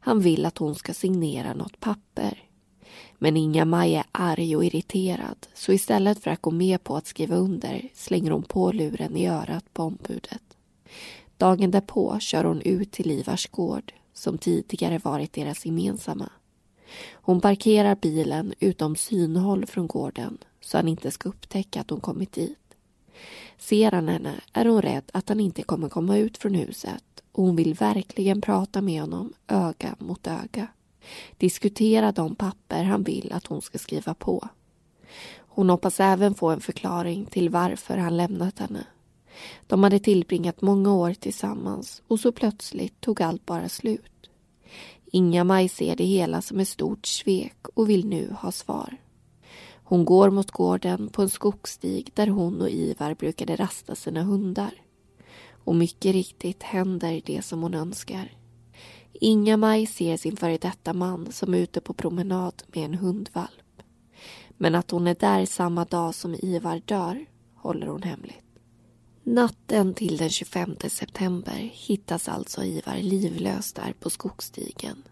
Han 0.00 0.20
vill 0.20 0.46
att 0.46 0.58
hon 0.58 0.74
ska 0.74 0.94
signera 0.94 1.54
något 1.54 1.80
papper. 1.80 2.48
Men 3.18 3.36
Inga-Maj 3.36 3.94
är 3.94 4.04
arg 4.12 4.56
och 4.56 4.64
irriterad 4.64 5.46
så 5.54 5.72
istället 5.72 6.18
för 6.18 6.30
att 6.30 6.42
gå 6.42 6.50
med 6.50 6.84
på 6.84 6.96
att 6.96 7.06
skriva 7.06 7.36
under 7.36 7.88
slänger 7.94 8.30
hon 8.30 8.42
på 8.42 8.72
luren 8.72 9.16
i 9.16 9.28
örat 9.28 9.74
på 9.74 9.82
ombudet. 9.82 10.42
Dagen 11.36 11.70
därpå 11.70 12.18
kör 12.20 12.44
hon 12.44 12.60
ut 12.60 12.92
till 12.92 13.10
Ivars 13.10 13.48
gård 13.48 13.92
som 14.12 14.38
tidigare 14.38 14.98
varit 14.98 15.32
deras 15.32 15.66
gemensamma. 15.66 16.28
Hon 17.12 17.40
parkerar 17.40 17.96
bilen 17.96 18.54
utom 18.60 18.96
synhåll 18.96 19.66
från 19.66 19.86
gården 19.86 20.38
så 20.60 20.78
han 20.78 20.88
inte 20.88 21.10
ska 21.10 21.28
upptäcka 21.28 21.80
att 21.80 21.90
hon 21.90 22.00
kommit 22.00 22.32
dit. 22.32 22.58
Ser 23.58 23.92
han 23.92 24.08
henne 24.08 24.34
är 24.52 24.64
hon 24.64 24.82
rädd 24.82 25.10
att 25.12 25.28
han 25.28 25.40
inte 25.40 25.62
kommer 25.62 25.88
komma 25.88 26.16
ut 26.16 26.38
från 26.38 26.54
huset 26.54 27.11
och 27.32 27.44
hon 27.44 27.56
vill 27.56 27.74
verkligen 27.74 28.40
prata 28.40 28.80
med 28.80 29.00
honom 29.00 29.32
öga 29.48 29.96
mot 29.98 30.26
öga. 30.26 30.66
Diskutera 31.38 32.12
de 32.12 32.34
papper 32.34 32.84
han 32.84 33.02
vill 33.02 33.32
att 33.32 33.46
hon 33.46 33.62
ska 33.62 33.78
skriva 33.78 34.14
på. 34.14 34.48
Hon 35.36 35.70
hoppas 35.70 36.00
även 36.00 36.34
få 36.34 36.50
en 36.50 36.60
förklaring 36.60 37.26
till 37.26 37.50
varför 37.50 37.96
han 37.96 38.16
lämnat 38.16 38.58
henne. 38.58 38.86
De 39.66 39.82
hade 39.82 39.98
tillbringat 39.98 40.62
många 40.62 40.94
år 40.94 41.14
tillsammans 41.14 42.02
och 42.08 42.20
så 42.20 42.32
plötsligt 42.32 43.00
tog 43.00 43.22
allt 43.22 43.46
bara 43.46 43.68
slut. 43.68 44.30
Inga-Maj 45.04 45.68
ser 45.68 45.96
det 45.96 46.04
hela 46.04 46.42
som 46.42 46.60
ett 46.60 46.68
stort 46.68 47.06
svek 47.06 47.68
och 47.74 47.90
vill 47.90 48.06
nu 48.06 48.36
ha 48.40 48.52
svar. 48.52 48.96
Hon 49.84 50.04
går 50.04 50.30
mot 50.30 50.50
gården 50.50 51.08
på 51.08 51.22
en 51.22 51.30
skogsstig 51.30 52.10
där 52.14 52.26
hon 52.26 52.60
och 52.60 52.70
Ivar 52.70 53.14
brukade 53.14 53.56
rasta 53.56 53.94
sina 53.94 54.22
hundar. 54.22 54.81
Och 55.64 55.74
mycket 55.74 56.12
riktigt 56.12 56.62
händer 56.62 57.22
det 57.24 57.42
som 57.42 57.62
hon 57.62 57.74
önskar. 57.74 58.32
Inga-Maj 59.12 59.86
ser 59.86 60.16
sin 60.16 60.36
före 60.36 60.58
detta 60.58 60.92
man 60.92 61.32
som 61.32 61.54
är 61.54 61.58
ute 61.58 61.80
på 61.80 61.94
promenad 61.94 62.62
med 62.66 62.84
en 62.84 62.94
hundvalp. 62.94 63.82
Men 64.48 64.74
att 64.74 64.90
hon 64.90 65.06
är 65.06 65.14
där 65.14 65.46
samma 65.46 65.84
dag 65.84 66.14
som 66.14 66.34
Ivar 66.34 66.82
dör 66.84 67.26
håller 67.54 67.86
hon 67.86 68.02
hemligt. 68.02 68.44
Natten 69.22 69.94
till 69.94 70.16
den 70.16 70.30
25 70.30 70.76
september 70.88 71.70
hittas 71.72 72.28
alltså 72.28 72.64
Ivar 72.64 72.96
livlös 72.96 73.72
där 73.72 73.94
på 74.00 74.10
skogsstigen. 74.10 75.02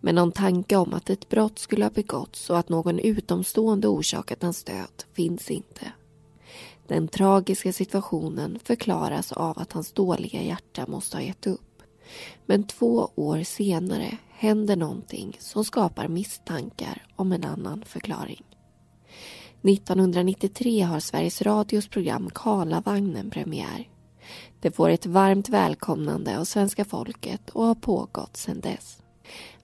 Men 0.00 0.14
någon 0.14 0.32
tanke 0.32 0.76
om 0.76 0.94
att 0.94 1.10
ett 1.10 1.28
brott 1.28 1.58
skulle 1.58 1.84
ha 1.84 1.90
begåtts 1.90 2.50
och 2.50 2.58
att 2.58 2.68
någon 2.68 2.98
utomstående 2.98 3.88
orsakat 3.88 4.42
hans 4.42 4.64
död 4.64 5.04
finns 5.12 5.50
inte. 5.50 5.92
Den 6.88 7.08
tragiska 7.08 7.72
situationen 7.72 8.58
förklaras 8.64 9.32
av 9.32 9.58
att 9.58 9.72
hans 9.72 9.92
dåliga 9.92 10.42
hjärta 10.42 10.84
måste 10.86 11.16
ha 11.16 11.22
gett 11.22 11.46
upp. 11.46 11.82
Men 12.46 12.66
två 12.66 13.10
år 13.14 13.42
senare 13.42 14.18
händer 14.28 14.76
någonting 14.76 15.36
som 15.40 15.64
skapar 15.64 16.08
misstankar 16.08 17.06
om 17.16 17.32
en 17.32 17.44
annan 17.44 17.84
förklaring. 17.86 18.42
1993 19.62 20.80
har 20.80 21.00
Sveriges 21.00 21.42
Radios 21.42 21.88
program 21.88 22.30
Karlavagnen 22.34 23.30
premiär. 23.30 23.88
Det 24.60 24.70
får 24.70 24.88
ett 24.88 25.06
varmt 25.06 25.48
välkomnande 25.48 26.38
av 26.38 26.44
svenska 26.44 26.84
folket 26.84 27.50
och 27.50 27.64
har 27.64 27.74
pågått 27.74 28.36
sedan 28.36 28.60
dess. 28.60 28.98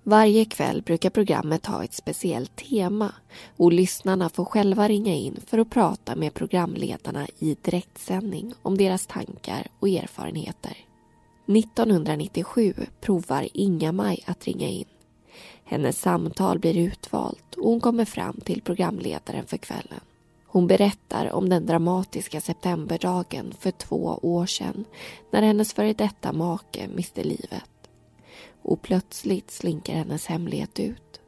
Varje 0.04 0.44
kväll 0.44 0.82
brukar 0.82 1.10
programmet 1.10 1.66
ha 1.66 1.84
ett 1.84 1.94
speciellt 1.94 2.56
tema 2.56 3.12
och 3.56 3.72
lyssnarna 3.72 4.28
får 4.28 4.44
själva 4.44 4.88
ringa 4.88 5.14
in 5.14 5.40
för 5.46 5.58
att 5.58 5.70
prata 5.70 6.16
med 6.16 6.34
programledarna 6.34 7.26
i 7.38 7.56
direktsändning 7.62 8.54
om 8.62 8.76
deras 8.76 9.06
tankar 9.06 9.66
och 9.80 9.88
erfarenheter. 9.88 10.76
1997 11.46 12.74
provar 13.00 13.48
Inga-Maj 13.52 14.24
att 14.26 14.44
ringa 14.44 14.68
in. 14.68 14.84
Hennes 15.64 16.00
samtal 16.00 16.58
blir 16.58 16.76
utvalt 16.76 17.54
och 17.54 17.70
hon 17.70 17.80
kommer 17.80 18.04
fram 18.04 18.40
till 18.44 18.62
programledaren 18.62 19.46
för 19.46 19.56
kvällen. 19.56 20.00
Hon 20.46 20.66
berättar 20.66 21.32
om 21.32 21.48
den 21.48 21.66
dramatiska 21.66 22.40
septemberdagen 22.40 23.54
för 23.60 23.70
två 23.70 24.18
år 24.22 24.46
sedan 24.46 24.84
när 25.30 25.42
hennes 25.42 25.72
före 25.72 25.92
detta 25.92 26.32
make 26.32 26.88
miste 26.94 27.24
livet 27.24 27.71
och 28.62 28.82
plötsligt 28.82 29.50
slinker 29.50 29.94
hennes 29.94 30.26
hemlighet 30.26 30.80
ut. 30.80 31.20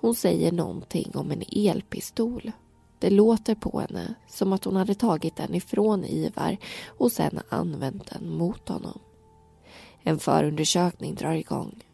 Hon 0.00 0.14
säger 0.14 0.52
någonting 0.52 1.10
om 1.14 1.30
en 1.30 1.42
elpistol. 1.52 2.52
Det 2.98 3.10
låter 3.10 3.54
på 3.54 3.80
henne 3.80 4.14
som 4.28 4.52
att 4.52 4.64
hon 4.64 4.76
hade 4.76 4.94
tagit 4.94 5.36
den 5.36 5.54
ifrån 5.54 6.04
Ivar 6.04 6.56
och 6.86 7.12
sen 7.12 7.40
använt 7.48 8.10
den 8.10 8.30
mot 8.30 8.68
honom. 8.68 8.98
En 10.02 10.18
förundersökning 10.18 11.14
drar 11.14 11.34
igång. 11.34 11.84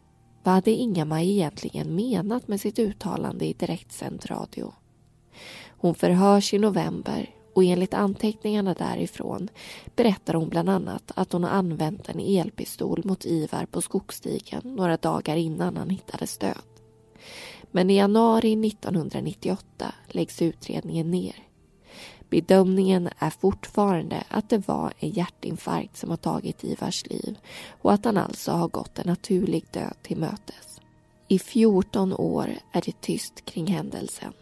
Vad 0.43 0.53
hade 0.53 0.71
Inga-Maj 0.71 1.31
egentligen 1.31 1.95
menat 1.95 2.47
med 2.47 2.61
sitt 2.61 2.79
uttalande 2.79 3.45
i 3.45 3.53
direktsänd 3.53 4.25
radio? 4.25 4.73
Hon 5.67 5.95
förhörs 5.95 6.53
i 6.53 6.59
november 6.59 7.34
och 7.55 7.63
enligt 7.63 7.93
anteckningarna 7.93 8.73
därifrån 8.73 9.49
berättar 9.95 10.33
hon 10.33 10.49
bland 10.49 10.69
annat 10.69 11.11
att 11.15 11.31
hon 11.31 11.43
har 11.43 11.51
använt 11.51 12.09
en 12.09 12.19
elpistol 12.19 13.01
mot 13.05 13.25
Ivar 13.25 13.65
på 13.65 13.81
skogsstigen 13.81 14.61
några 14.63 14.97
dagar 14.97 15.35
innan 15.35 15.77
han 15.77 15.89
hittades 15.89 16.37
död. 16.37 16.61
Men 17.71 17.89
i 17.89 17.97
januari 17.97 18.67
1998 18.67 19.93
läggs 20.07 20.41
utredningen 20.41 21.11
ner. 21.11 21.35
Bedömningen 22.29 23.09
är 23.19 23.29
fortfarande 23.29 24.23
att 24.29 24.49
det 24.49 24.67
var 24.67 24.93
en 24.99 25.09
hjärtinfarkt 25.09 25.97
som 25.97 26.09
har 26.09 26.17
tagit 26.17 26.63
Ivars 26.63 27.05
liv 27.05 27.37
och 27.81 27.93
att 27.93 28.05
han 28.05 28.17
alltså 28.17 28.51
har 28.51 28.67
gått 28.67 28.99
en 28.99 29.07
naturlig 29.07 29.65
död 29.71 29.93
till 30.01 30.17
mötes. 30.17 30.81
I 31.27 31.39
14 31.39 32.13
år 32.13 32.49
är 32.71 32.81
det 32.85 33.01
tyst 33.01 33.45
kring 33.45 33.67
händelsen. 33.67 34.33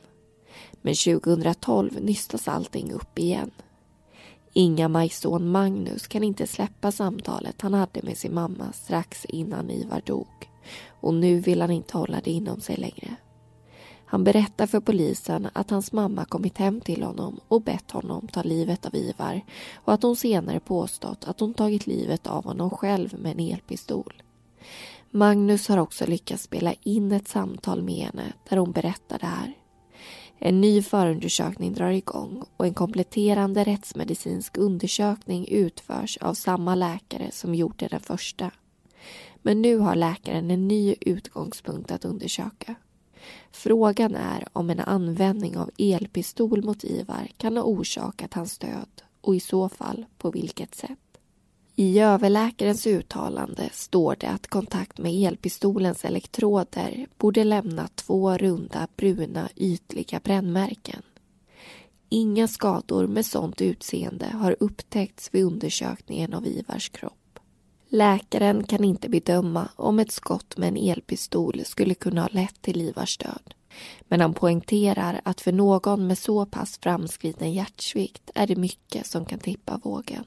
Men 0.86 0.96
2012 0.96 1.98
nystas 2.02 2.48
allting 2.48 2.92
upp 2.92 3.20
igen. 3.20 3.52
Inga-Majs 4.54 5.20
son 5.20 5.52
Magnus 5.52 6.08
kan 6.08 6.24
inte 6.24 6.48
släppa 6.48 6.92
samtalet 6.92 7.62
han 7.62 7.74
hade 7.74 8.02
med 8.04 8.18
sin 8.18 8.34
mamma 8.34 8.74
strax 8.74 9.26
innan 9.26 9.70
Ivar 9.70 10.02
dog 10.06 10.50
och 11.02 11.14
nu 11.14 11.40
vill 11.40 11.62
han 11.62 11.72
inte 11.72 11.98
hålla 11.98 12.22
det 12.24 12.32
inom 12.32 12.62
sig 12.62 12.78
längre. 12.78 13.16
Han 14.06 14.24
berättar 14.24 14.68
för 14.68 14.80
polisen 14.80 15.48
att 15.54 15.70
hans 15.70 15.92
mamma 15.92 16.26
kommit 16.26 16.58
hem 16.58 16.82
till 16.82 17.04
honom 17.04 17.40
och 17.48 17.62
bett 17.62 17.92
honom 17.92 18.28
ta 18.28 18.44
livet 18.44 18.86
av 18.86 18.96
Ivar 18.96 19.42
och 19.76 19.94
att 19.94 20.04
hon 20.04 20.16
senare 20.16 20.60
påstått 20.60 21.28
att 21.28 21.40
hon 21.40 21.54
tagit 21.54 21.88
livet 21.88 22.28
av 22.28 22.46
honom 22.46 22.70
själv 22.70 23.20
med 23.20 23.32
en 23.32 23.54
elpistol. 23.54 24.14
Magnus 25.12 25.68
har 25.68 25.78
också 25.78 26.06
lyckats 26.06 26.44
spela 26.44 26.74
in 26.84 27.12
ett 27.12 27.28
samtal 27.28 27.84
med 27.84 28.06
henne 28.06 28.34
där 28.50 28.58
hon 28.58 28.72
berättar 28.72 29.20
det 29.20 29.26
här. 29.26 29.54
En 30.46 30.62
ny 30.62 30.82
förundersökning 30.82 31.74
drar 31.74 31.92
igång 31.92 32.44
och 32.58 32.66
en 32.66 32.74
kompletterande 32.74 33.64
rättsmedicinsk 33.64 34.58
undersökning 34.58 35.48
utförs 35.48 36.18
av 36.18 36.34
samma 36.34 36.76
läkare 36.76 37.32
som 37.32 37.56
gjorde 37.56 37.88
den 37.88 38.00
första. 38.00 38.52
Men 39.42 39.62
nu 39.62 39.78
har 39.78 39.96
läkaren 39.96 40.52
en 40.52 40.68
ny 40.68 40.96
utgångspunkt 41.02 41.92
att 41.92 42.06
undersöka. 42.06 42.76
Frågan 43.52 44.16
är 44.16 44.48
om 44.54 44.70
en 44.70 44.80
användning 44.80 45.58
av 45.58 45.72
elpistol 45.78 46.64
mot 46.64 46.84
Ivar 46.84 47.28
kan 47.38 47.58
ha 47.58 47.64
orsakat 47.64 48.34
hans 48.34 48.58
död 48.58 49.02
och 49.22 49.36
i 49.36 49.40
så 49.40 49.70
fall 49.70 50.06
på 50.18 50.32
vilket 50.32 50.76
sätt. 50.76 51.13
I 51.76 52.00
överläkarens 52.00 52.88
uttalande 52.88 53.70
står 53.72 54.16
det 54.20 54.28
att 54.28 54.48
kontakt 54.48 54.98
med 54.98 55.14
elpistolens 55.14 56.06
elektroder 56.06 57.08
borde 57.18 57.44
lämna 57.44 57.88
två 57.96 58.38
runda 58.38 58.88
bruna 58.96 59.50
ytliga 59.56 60.20
brännmärken. 60.24 61.02
Inga 62.10 62.48
skador 62.48 63.08
med 63.08 63.26
sånt 63.26 63.62
utseende 63.62 64.26
har 64.26 64.56
upptäckts 64.60 65.30
vid 65.32 65.44
undersökningen 65.44 66.34
av 66.34 66.48
Ivars 66.48 66.90
kropp. 66.90 67.40
Läkaren 67.90 68.64
kan 68.64 68.84
inte 68.84 69.10
bedöma 69.10 69.70
om 69.76 70.00
ett 70.00 70.12
skott 70.12 70.58
med 70.58 70.68
en 70.68 70.78
elpistol 70.78 71.62
skulle 71.66 71.94
kunna 71.94 72.22
ha 72.22 72.30
lett 72.32 72.62
till 72.62 72.82
Ivars 72.82 73.18
död. 73.18 73.54
Men 74.02 74.22
han 74.22 74.34
poängterar 74.34 75.22
att 75.24 75.42
för 75.42 75.52
någon 75.52 76.08
med 76.08 76.18
så 76.18 76.46
pass 76.46 76.78
framskriden 76.78 77.54
hjärtsvikt 77.54 78.32
är 78.36 78.48
det 78.48 78.56
mycket 78.56 79.08
som 79.08 79.26
kan 79.26 79.40
tippa 79.40 79.78
vågen. 79.84 80.26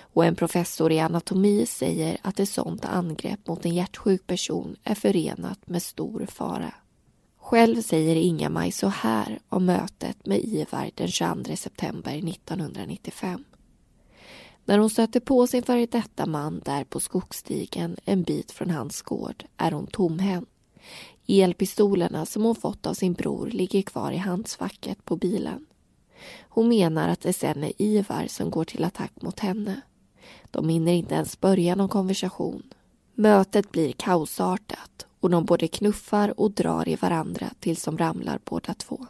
Och 0.00 0.24
en 0.24 0.36
professor 0.36 0.92
i 0.92 1.00
anatomi 1.00 1.66
säger 1.66 2.16
att 2.22 2.40
ett 2.40 2.48
sådant 2.48 2.84
angrepp 2.84 3.46
mot 3.46 3.64
en 3.64 3.74
hjärtsjuk 3.74 4.26
person 4.26 4.76
är 4.84 4.94
förenat 4.94 5.68
med 5.68 5.82
stor 5.82 6.26
fara. 6.26 6.74
Själv 7.38 7.82
säger 7.82 8.16
Inga-Maj 8.16 8.72
så 8.72 8.88
här 8.88 9.38
om 9.48 9.66
mötet 9.66 10.26
med 10.26 10.38
Ivar 10.38 10.90
den 10.94 11.08
22 11.08 11.56
september 11.56 12.12
1995. 12.12 13.44
När 14.64 14.78
hon 14.78 14.90
stöter 14.90 15.20
på 15.20 15.46
sin 15.46 15.62
före 15.62 15.86
detta 15.86 16.26
man 16.26 16.60
där 16.64 16.84
på 16.84 17.00
skogsstigen 17.00 17.96
en 18.04 18.22
bit 18.22 18.52
från 18.52 18.70
hans 18.70 19.02
gård 19.02 19.44
är 19.56 19.72
hon 19.72 19.86
tomhänt. 19.86 20.48
Elpistolerna 21.26 22.26
som 22.26 22.44
hon 22.44 22.56
fått 22.56 22.86
av 22.86 22.94
sin 22.94 23.12
bror 23.12 23.46
ligger 23.46 23.82
kvar 23.82 24.12
i 24.12 24.16
handsfacket 24.16 25.04
på 25.04 25.16
bilen. 25.16 25.66
Hon 26.48 26.68
menar 26.68 27.08
att 27.08 27.20
det 27.20 27.32
sen 27.32 27.64
är 27.64 27.72
Ivar 27.78 28.26
som 28.26 28.50
går 28.50 28.64
till 28.64 28.84
attack 28.84 29.12
mot 29.22 29.40
henne. 29.40 29.80
De 30.50 30.68
hinner 30.68 30.92
inte 30.92 31.14
ens 31.14 31.40
börja 31.40 31.74
någon 31.74 31.88
konversation. 31.88 32.62
Mötet 33.14 33.72
blir 33.72 33.92
kaosartat 33.92 35.06
och 35.20 35.30
de 35.30 35.44
både 35.44 35.68
knuffar 35.68 36.40
och 36.40 36.50
drar 36.50 36.88
i 36.88 36.96
varandra 36.96 37.50
tills 37.60 37.84
de 37.84 37.98
ramlar 37.98 38.40
båda 38.44 38.74
två. 38.74 39.06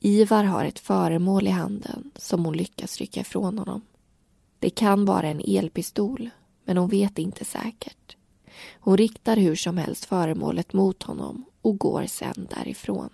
Ivar 0.00 0.44
har 0.44 0.64
ett 0.64 0.78
föremål 0.78 1.46
i 1.46 1.50
handen 1.50 2.10
som 2.16 2.44
hon 2.44 2.56
lyckas 2.56 2.98
rycka 2.98 3.20
ifrån 3.20 3.58
honom. 3.58 3.82
Det 4.58 4.70
kan 4.70 5.04
vara 5.04 5.28
en 5.28 5.42
elpistol, 5.46 6.30
men 6.64 6.76
hon 6.76 6.88
vet 6.88 7.18
inte 7.18 7.44
säkert. 7.44 8.16
Hon 8.80 8.96
riktar 8.96 9.36
hur 9.36 9.56
som 9.56 9.78
helst 9.78 10.04
föremålet 10.04 10.72
mot 10.72 11.02
honom 11.02 11.44
och 11.62 11.78
går 11.78 12.06
sen 12.06 12.48
därifrån. 12.50 13.10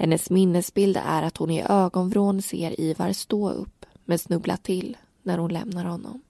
Hennes 0.00 0.30
minnesbild 0.30 0.96
är 0.96 1.22
att 1.22 1.36
hon 1.36 1.50
i 1.50 1.62
ögonvrån 1.68 2.42
ser 2.42 2.80
Ivar 2.80 3.12
stå 3.12 3.50
upp 3.50 3.86
men 4.04 4.18
snubbla 4.18 4.56
till 4.56 4.96
när 5.22 5.38
hon 5.38 5.52
lämnar 5.52 5.84
honom. 5.84 6.22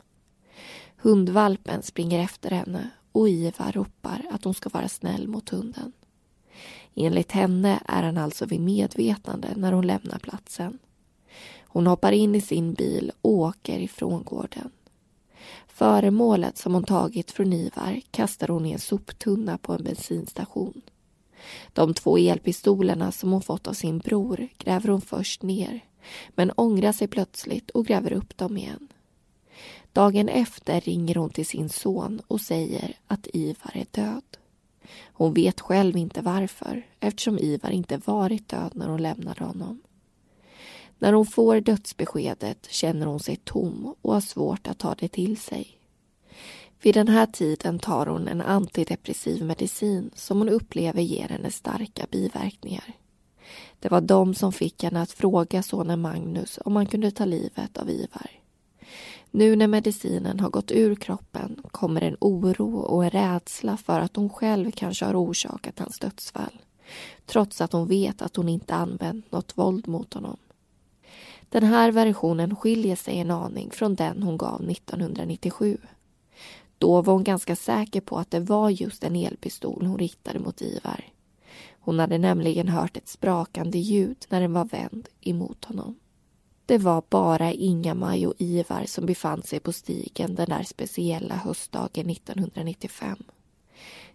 Hundvalpen 0.96 1.83
springer 1.83 2.18
efter 2.18 2.50
henne 2.50 2.90
och 3.12 3.28
Ivar 3.28 3.72
ropar 3.72 4.22
att 4.30 4.44
hon 4.44 4.54
ska 4.54 4.68
vara 4.68 4.88
snäll 4.88 5.28
mot 5.28 5.48
hunden. 5.48 5.92
Enligt 6.94 7.33
henne 7.33 7.80
är 7.87 8.02
han 8.02 8.18
alltså 8.18 8.46
vid 8.46 8.61
medvetande 8.61 9.48
när 9.56 9.72
hon 9.72 9.87
lämnar 9.87 10.18
platsen. 10.18 10.78
Hon 11.62 11.87
hoppar 11.87 12.12
in 12.12 12.35
i 12.35 12.40
sin 12.40 12.74
bil 12.74 13.12
och 13.20 13.33
åker 13.33 13.78
ifrån 13.78 14.22
gården. 14.22 14.70
Föremålet 15.68 16.59
som 16.59 16.74
hon 16.74 16.85
tagit 16.85 17.30
från 17.30 17.52
Ivar 17.52 18.00
kastar 18.11 18.48
hon 18.48 18.66
i 18.66 18.72
en 18.72 18.78
soptunna 18.78 19.59
på 19.59 19.72
en 19.72 19.85
bensinstation. 19.85 20.83
De 21.72 21.94
två 21.94 22.18
elpistolerna 22.18 23.12
som 23.12 23.33
hon 23.33 23.42
fått 23.42 23.66
av 23.66 23.72
sin 23.72 23.98
bror 23.98 24.48
gräver 24.59 24.88
hon 24.88 25.00
först 25.00 25.42
ner 25.42 25.81
men 26.29 26.53
ångrar 26.57 26.92
sig 26.92 27.09
plötsligt 27.09 27.70
och 27.70 27.87
gräver 27.87 28.12
upp 28.12 28.37
dem 28.37 28.57
igen. 28.57 28.88
Dagen 29.92 30.29
efter 30.29 30.81
ringer 30.81 31.14
hon 31.14 31.31
till 31.31 31.46
sin 31.46 31.68
son 31.68 32.20
och 32.26 32.40
säger 32.40 32.96
att 33.07 33.29
Ivar 33.33 33.72
är 33.74 33.87
död. 33.90 34.22
Hon 35.12 35.35
vet 35.35 35.61
själv 35.61 35.96
inte 35.96 36.20
varför 36.20 36.87
eftersom 37.00 37.38
Ivar 37.38 37.70
inte 37.70 38.00
varit 38.05 38.48
död 38.48 38.72
när 38.74 38.88
hon 38.88 39.03
lämnade 39.03 39.44
honom. 39.44 39.83
När 40.98 41.12
hon 41.12 41.26
får 41.26 41.61
dödsbeskedet 41.61 42.68
känner 42.70 43.07
hon 43.07 43.20
sig 43.20 43.37
tom 43.37 43.94
och 44.03 44.12
har 44.12 44.20
svårt 44.20 44.66
att 44.66 44.79
ta 44.79 44.94
det 44.94 45.09
till 45.09 45.37
sig. 45.37 45.79
Vid 46.82 46.94
den 46.94 47.08
här 47.08 47.26
tiden 47.26 47.78
tar 47.78 48.06
hon 48.06 48.28
en 48.28 48.40
antidepressiv 48.40 49.44
medicin 49.44 50.10
som 50.14 50.38
hon 50.38 50.48
upplever 50.48 51.02
ger 51.02 51.28
henne 51.28 51.50
starka 51.50 52.06
biverkningar. 52.10 52.92
Det 53.78 53.88
var 53.90 54.00
de 54.00 54.34
som 54.34 54.52
fick 54.52 54.82
henne 54.82 55.02
att 55.02 55.10
fråga 55.10 55.62
sonen 55.62 56.00
Magnus 56.00 56.58
om 56.64 56.76
han 56.76 56.86
kunde 56.86 57.10
ta 57.10 57.24
livet 57.24 57.78
av 57.78 57.90
Ivar. 57.90 58.30
Nu 59.30 59.56
när 59.56 59.66
medicinen 59.66 60.40
har 60.40 60.50
gått 60.50 60.70
ur 60.70 60.94
kroppen 60.94 61.62
kommer 61.70 62.02
en 62.02 62.16
oro 62.20 62.78
och 62.78 63.04
en 63.04 63.10
rädsla 63.10 63.76
för 63.76 64.00
att 64.00 64.16
hon 64.16 64.30
själv 64.30 64.70
kanske 64.70 65.04
har 65.04 65.24
orsakat 65.24 65.78
hans 65.78 65.98
dödsfall 65.98 66.60
trots 67.26 67.60
att 67.60 67.72
hon 67.72 67.88
vet 67.88 68.22
att 68.22 68.36
hon 68.36 68.48
inte 68.48 68.74
använt 68.74 69.32
något 69.32 69.58
våld 69.58 69.88
mot 69.88 70.14
honom. 70.14 70.36
Den 71.48 71.64
här 71.64 71.92
versionen 71.92 72.56
skiljer 72.56 72.96
sig 72.96 73.18
en 73.18 73.30
aning 73.30 73.70
från 73.70 73.94
den 73.94 74.22
hon 74.22 74.36
gav 74.36 74.70
1997 74.70 75.78
då 76.80 77.02
var 77.02 77.12
hon 77.12 77.24
ganska 77.24 77.56
säker 77.56 78.00
på 78.00 78.18
att 78.18 78.30
det 78.30 78.40
var 78.40 78.70
just 78.70 79.04
en 79.04 79.16
elpistol 79.16 79.86
hon 79.86 79.98
riktade 79.98 80.38
mot 80.38 80.62
Ivar. 80.62 81.04
Hon 81.80 81.98
hade 81.98 82.18
nämligen 82.18 82.68
hört 82.68 82.96
ett 82.96 83.08
sprakande 83.08 83.78
ljud 83.78 84.16
när 84.28 84.40
den 84.40 84.52
var 84.52 84.64
vänd 84.64 85.08
emot 85.20 85.64
honom. 85.64 85.98
Det 86.66 86.78
var 86.78 87.02
bara 87.08 87.52
Inga-Maj 87.52 88.26
och 88.26 88.34
Ivar 88.38 88.84
som 88.86 89.06
befann 89.06 89.42
sig 89.42 89.60
på 89.60 89.72
stigen 89.72 90.34
den 90.34 90.48
där 90.48 90.62
speciella 90.62 91.34
höstdagen 91.34 92.10
1995. 92.10 93.16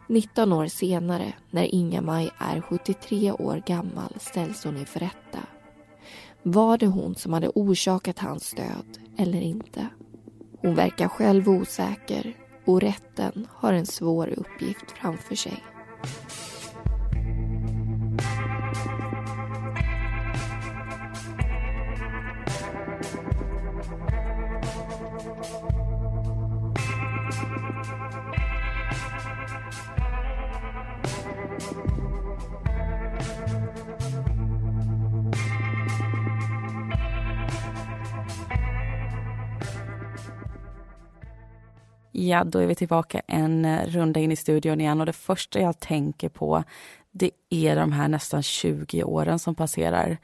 19 0.08 0.54
år 0.54 0.68
senare, 0.68 1.34
när 1.52 1.76
Inga-Maj 1.76 2.30
är 2.38 2.62
73 2.62 3.32
år 3.32 3.64
gammal, 3.68 4.14
ställs 4.20 4.64
hon 4.64 4.78
inför 4.78 5.00
rätta. 5.00 5.40
Var 6.44 6.78
det 6.78 6.88
hon 6.88 7.16
som 7.16 7.34
hade 7.34 7.50
orsakat 7.50 8.20
hans 8.20 8.52
död 8.52 9.00
eller 9.18 9.42
inte? 9.42 9.88
Hon 10.62 10.76
verkar 10.76 11.08
själv 11.08 11.50
osäker 11.50 12.45
och 12.66 12.82
rätten 12.82 13.48
har 13.52 13.74
en 13.74 13.86
svår 13.86 14.34
uppgift 14.38 14.92
framför 14.92 15.36
sig. 15.36 15.64
Ja, 42.36 42.44
då 42.44 42.60
är 42.60 42.66
vi 42.66 42.76
tillbaka 42.76 43.22
en 43.28 43.66
eh, 43.66 43.88
runda 43.88 44.20
in 44.20 44.32
i 44.32 44.36
studion 44.36 44.82
igen 44.82 45.00
och 45.00 45.06
det 45.06 45.14
första 45.14 45.60
jag 45.60 45.80
tänker 45.80 46.30
på 46.30 46.64
det 47.12 47.32
är 47.50 47.76
de 47.76 47.92
här 47.92 48.08
nästan 48.08 48.44
20 48.44 49.04
åren 49.04 49.40
som 49.40 49.56
passerar. 49.56 50.18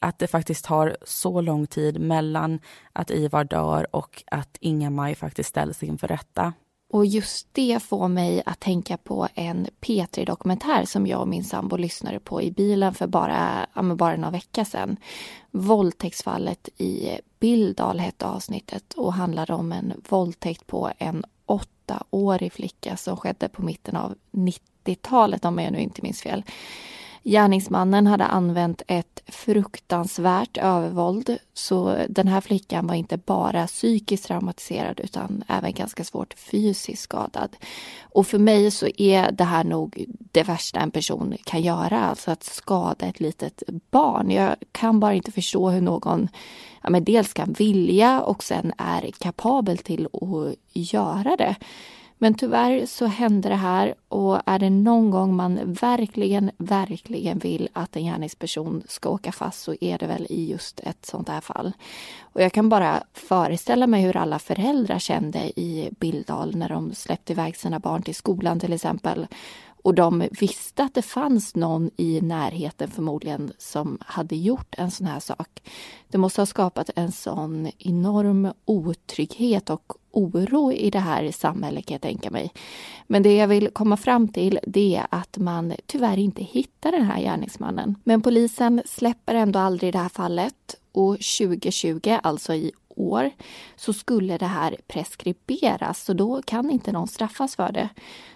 Att 0.00 0.18
det 0.18 0.26
faktiskt 0.26 0.64
tar 0.64 0.96
så 1.04 1.40
lång 1.40 1.66
tid 1.66 2.00
mellan 2.00 2.60
att 2.92 3.10
Ivar 3.10 3.44
dör 3.44 3.96
och 3.96 4.22
att 4.26 4.56
Inga-Maj 4.60 5.14
faktiskt 5.14 5.48
ställs 5.48 5.82
inför 5.82 6.08
rätta. 6.08 6.52
Och 6.92 7.06
just 7.06 7.48
det 7.52 7.82
får 7.82 8.08
mig 8.08 8.42
att 8.46 8.60
tänka 8.60 8.96
på 8.96 9.28
en 9.34 9.66
P3-dokumentär 9.80 10.84
som 10.84 11.06
jag 11.06 11.20
och 11.20 11.28
min 11.28 11.44
sambo 11.44 11.76
lyssnade 11.76 12.20
på 12.20 12.42
i 12.42 12.50
bilen 12.50 12.94
för 12.94 13.06
bara, 13.06 13.66
ja, 13.74 13.82
bara 13.82 14.16
några 14.16 14.30
veckor 14.30 14.64
sedan. 14.64 14.96
Våldtäktsfallet 15.50 16.68
i 16.76 17.18
Bildal 17.40 17.98
hette 17.98 18.26
avsnittet 18.26 18.94
och 18.94 19.12
handlade 19.12 19.54
om 19.54 19.72
en 19.72 19.92
våldtäkt 20.08 20.66
på 20.66 20.90
en 20.98 21.24
åttaårig 21.48 22.52
flicka 22.52 22.96
som 22.96 23.16
skedde 23.16 23.48
på 23.48 23.62
mitten 23.62 23.96
av 23.96 24.14
90-talet 24.30 25.44
om 25.44 25.58
jag 25.58 25.72
nu 25.72 25.80
inte 25.80 26.02
minns 26.02 26.22
fel. 26.22 26.42
Gärningsmannen 27.24 28.06
hade 28.06 28.24
använt 28.24 28.82
ett 28.86 29.22
fruktansvärt 29.26 30.56
övervåld 30.56 31.38
så 31.54 31.96
den 32.08 32.28
här 32.28 32.40
flickan 32.40 32.86
var 32.86 32.94
inte 32.94 33.16
bara 33.16 33.66
psykiskt 33.66 34.24
traumatiserad 34.24 35.00
utan 35.00 35.44
även 35.48 35.72
ganska 35.72 36.04
svårt 36.04 36.34
fysiskt 36.34 37.02
skadad. 37.02 37.56
Och 38.02 38.26
för 38.26 38.38
mig 38.38 38.70
så 38.70 38.88
är 38.96 39.32
det 39.32 39.44
här 39.44 39.64
nog 39.64 40.04
det 40.32 40.42
värsta 40.42 40.80
en 40.80 40.90
person 40.90 41.34
kan 41.44 41.62
göra, 41.62 42.00
alltså 42.00 42.30
att 42.30 42.44
skada 42.44 43.06
ett 43.06 43.20
litet 43.20 43.62
barn. 43.90 44.30
Jag 44.30 44.56
kan 44.72 45.00
bara 45.00 45.14
inte 45.14 45.32
förstå 45.32 45.70
hur 45.70 45.80
någon 45.80 46.28
ja, 46.82 46.90
men 46.90 47.04
dels 47.04 47.32
kan 47.32 47.52
vilja 47.52 48.20
och 48.20 48.44
sen 48.44 48.72
är 48.78 49.10
kapabel 49.18 49.78
till 49.78 50.08
att 50.12 50.56
göra 50.72 51.36
det. 51.36 51.56
Men 52.18 52.34
tyvärr 52.34 52.86
så 52.86 53.06
hände 53.06 53.48
det 53.48 53.54
här 53.54 53.94
och 54.08 54.40
är 54.46 54.58
det 54.58 54.70
någon 54.70 55.10
gång 55.10 55.36
man 55.36 55.60
verkligen, 55.64 56.50
verkligen 56.56 57.38
vill 57.38 57.68
att 57.72 57.96
en 57.96 58.04
gärningsperson 58.04 58.82
ska 58.88 59.08
åka 59.08 59.32
fast 59.32 59.62
så 59.62 59.74
är 59.80 59.98
det 59.98 60.06
väl 60.06 60.26
i 60.30 60.50
just 60.50 60.80
ett 60.80 61.06
sånt 61.06 61.28
här 61.28 61.40
fall. 61.40 61.72
Och 62.20 62.42
jag 62.42 62.52
kan 62.52 62.68
bara 62.68 63.02
föreställa 63.12 63.86
mig 63.86 64.02
hur 64.02 64.16
alla 64.16 64.38
föräldrar 64.38 64.98
kände 64.98 65.38
i 65.60 65.90
Bildal 66.00 66.56
när 66.56 66.68
de 66.68 66.94
släppte 66.94 67.32
iväg 67.32 67.56
sina 67.56 67.78
barn 67.78 68.02
till 68.02 68.14
skolan 68.14 68.60
till 68.60 68.72
exempel 68.72 69.26
och 69.82 69.94
de 69.94 70.28
visste 70.40 70.82
att 70.82 70.94
det 70.94 71.02
fanns 71.02 71.54
någon 71.54 71.90
i 71.96 72.20
närheten 72.20 72.90
förmodligen 72.90 73.52
som 73.58 73.98
hade 74.00 74.36
gjort 74.36 74.74
en 74.78 74.90
sån 74.90 75.06
här 75.06 75.20
sak. 75.20 75.62
Det 76.08 76.18
måste 76.18 76.40
ha 76.40 76.46
skapat 76.46 76.90
en 76.96 77.12
sån 77.12 77.70
enorm 77.78 78.52
otrygghet 78.64 79.70
och 79.70 79.92
oro 80.10 80.72
i 80.72 80.90
det 80.90 80.98
här 80.98 81.32
samhället 81.32 81.86
kan 81.86 81.94
jag 81.94 82.02
tänka 82.02 82.30
mig. 82.30 82.52
Men 83.06 83.22
det 83.22 83.36
jag 83.36 83.48
vill 83.48 83.70
komma 83.70 83.96
fram 83.96 84.28
till 84.28 84.58
det 84.66 84.96
är 84.96 85.06
att 85.10 85.38
man 85.38 85.72
tyvärr 85.86 86.18
inte 86.18 86.42
hittar 86.42 86.92
den 86.92 87.04
här 87.04 87.20
gärningsmannen. 87.20 87.94
Men 88.04 88.22
polisen 88.22 88.82
släpper 88.86 89.34
ändå 89.34 89.58
aldrig 89.58 89.92
det 89.92 89.98
här 89.98 90.08
fallet 90.08 90.76
och 90.92 91.12
2020, 91.12 92.18
alltså 92.22 92.54
i 92.54 92.72
år 93.00 93.30
så 93.76 93.92
skulle 93.92 94.38
det 94.38 94.46
här 94.46 94.76
preskriberas 94.86 96.04
så 96.04 96.12
då 96.12 96.42
kan 96.42 96.70
inte 96.70 96.92
någon 96.92 97.08
straffas 97.08 97.56
för 97.56 97.72
det. 97.72 97.88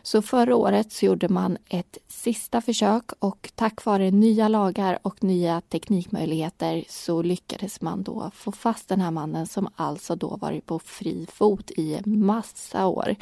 Så 0.02 0.22
förra 0.22 0.56
året 0.56 0.92
så 0.92 1.06
gjorde 1.06 1.28
man 1.28 1.58
ett 1.68 1.98
sista 2.08 2.60
försök 2.60 3.04
och 3.18 3.50
tack 3.54 3.84
vare 3.84 4.10
nya 4.10 4.48
lagar 4.48 4.98
och 5.02 5.24
nya 5.24 5.60
teknikmöjligheter 5.60 6.84
så 6.88 7.22
lyckades 7.22 7.80
man 7.80 8.02
då 8.02 8.30
få 8.34 8.52
fast 8.52 8.88
den 8.88 9.00
här 9.00 9.10
mannen 9.10 9.46
som 9.46 9.68
alltså 9.76 10.16
då 10.16 10.36
varit 10.36 10.66
på 10.66 10.78
fri 10.78 11.26
fot 11.32 11.70
i 11.70 12.00
massa 12.04 12.86
år. 12.86 13.16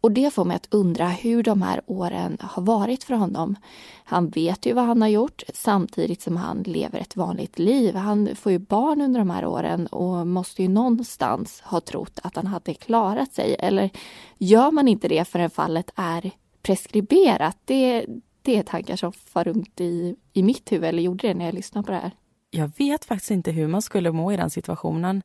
Och 0.00 0.12
det 0.12 0.34
får 0.34 0.44
mig 0.44 0.56
att 0.56 0.74
undra 0.74 1.08
hur 1.08 1.42
de 1.42 1.62
här 1.62 1.80
åren 1.86 2.36
har 2.40 2.62
varit 2.62 3.04
för 3.04 3.14
honom. 3.14 3.56
Han 4.04 4.28
vet 4.28 4.66
ju 4.66 4.72
vad 4.72 4.84
han 4.84 5.02
har 5.02 5.08
gjort 5.08 5.42
samtidigt 5.54 6.22
som 6.22 6.36
han 6.36 6.62
lever 6.62 6.98
ett 6.98 7.16
vanligt 7.16 7.58
liv. 7.58 7.94
Han 7.94 8.28
får 8.36 8.52
ju 8.52 8.58
barn 8.58 9.00
under 9.00 9.20
de 9.20 9.30
här 9.30 9.46
åren 9.46 9.86
och 9.86 10.26
måste 10.26 10.62
ju 10.62 10.68
någonstans 10.68 11.60
ha 11.60 11.80
trott 11.80 12.18
att 12.22 12.36
han 12.36 12.46
hade 12.46 12.74
klarat 12.74 13.32
sig. 13.32 13.56
Eller 13.58 13.90
gör 14.38 14.70
man 14.70 14.88
inte 14.88 15.08
det 15.08 15.24
förrän 15.24 15.50
fallet 15.50 15.90
är 15.94 16.30
preskriberat? 16.62 17.56
Det, 17.64 18.06
det 18.42 18.56
är 18.56 18.62
tankar 18.62 18.96
som 18.96 19.12
far 19.12 19.44
runt 19.44 19.80
i, 19.80 20.16
i 20.32 20.42
mitt 20.42 20.72
huvud, 20.72 20.88
eller 20.88 21.02
gjorde 21.02 21.28
det 21.28 21.34
när 21.34 21.44
jag 21.44 21.54
lyssnade 21.54 21.86
på 21.86 21.92
det 21.92 21.98
här. 21.98 22.12
Jag 22.52 22.70
vet 22.78 23.04
faktiskt 23.04 23.30
inte 23.30 23.50
hur 23.50 23.68
man 23.68 23.82
skulle 23.82 24.12
må 24.12 24.32
i 24.32 24.36
den 24.36 24.50
situationen. 24.50 25.22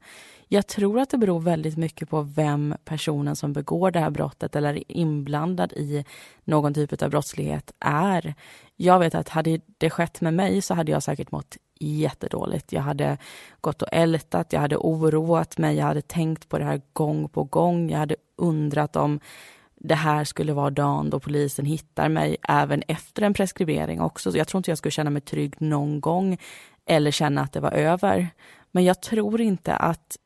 Jag 0.48 0.68
tror 0.68 1.00
att 1.00 1.10
det 1.10 1.18
beror 1.18 1.40
väldigt 1.40 1.78
mycket 1.78 2.10
på 2.10 2.22
vem 2.22 2.76
personen 2.86 3.36
som 3.36 3.54
begår 3.54 3.92
det 3.92 4.00
här 4.00 4.10
brottet 4.10 4.56
eller 4.56 4.74
är 4.74 4.84
inblandad 4.88 5.74
i 5.74 6.06
någon 6.44 6.74
typ 6.74 7.02
av 7.02 7.10
brottslighet 7.10 7.72
är. 7.80 8.34
Jag 8.76 9.00
vet 9.00 9.16
att 9.16 9.30
hade 9.30 9.60
det 9.78 9.90
skett 9.90 10.22
med 10.22 10.34
mig 10.34 10.62
så 10.62 10.74
hade 10.74 10.92
jag 10.92 11.04
säkert 11.04 11.32
mått 11.32 11.58
jättedåligt. 11.80 12.74
Jag 12.74 12.82
hade 12.82 13.18
gått 13.62 13.82
och 13.82 13.90
ältat, 13.92 14.54
jag 14.54 14.60
hade 14.60 14.78
oroat 14.78 15.58
mig, 15.58 15.76
jag 15.76 15.86
hade 15.86 16.02
tänkt 16.02 16.50
på 16.50 16.58
det 16.58 16.66
här 16.66 16.82
gång 16.94 17.30
på 17.30 17.44
gång. 17.44 17.90
Jag 17.90 18.00
hade 18.00 18.16
undrat 18.36 18.96
om 18.96 19.20
det 19.76 19.96
här 19.96 20.24
skulle 20.24 20.54
vara 20.54 20.70
dagen 20.70 21.10
då 21.10 21.20
polisen 21.20 21.66
hittar 21.66 22.10
mig 22.10 22.38
även 22.50 22.84
efter 22.88 23.22
en 23.22 23.34
preskribering 23.34 24.02
också. 24.02 24.38
jag 24.38 24.48
tror 24.48 24.60
inte 24.60 24.72
jag 24.72 24.78
skulle 24.78 24.92
känna 24.92 25.10
mig 25.10 25.22
trygg 25.22 25.56
någon 25.62 26.02
gång 26.02 26.38
eller 26.86 27.12
känna 27.12 27.42
att 27.42 27.54
det 27.54 27.60
var 27.60 27.72
över. 27.72 28.28
Men 28.72 28.84
jag 28.84 29.02
tror 29.02 29.42
inte 29.42 29.76
att 29.76 30.18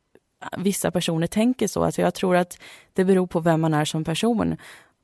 vissa 0.58 0.92
personer 0.92 1.28
tänker 1.28 1.68
så. 1.68 1.84
Alltså 1.84 2.02
jag 2.02 2.14
tror 2.14 2.36
att 2.36 2.58
det 2.94 3.06
beror 3.06 3.28
på 3.28 3.40
vem 3.40 3.62
man 3.62 3.74
är 3.74 3.86
som 3.86 4.04
person. 4.04 4.58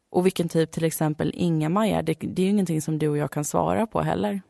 Och 0.10 0.26
vilken 0.26 0.50
typ 0.50 0.72
till 0.72 0.84
exempel 0.84 1.32
Inga-Maj 1.36 1.92
är, 1.92 2.04
det, 2.04 2.14
det 2.20 2.42
är 2.42 2.44
ju 2.44 2.52
ingenting 2.52 2.82
som 2.82 3.00
du 3.00 3.08
och 3.08 3.18
jag 3.18 3.32
kan 3.32 3.46
svara 3.46 3.88
på 3.88 4.02
heller. 4.02 4.42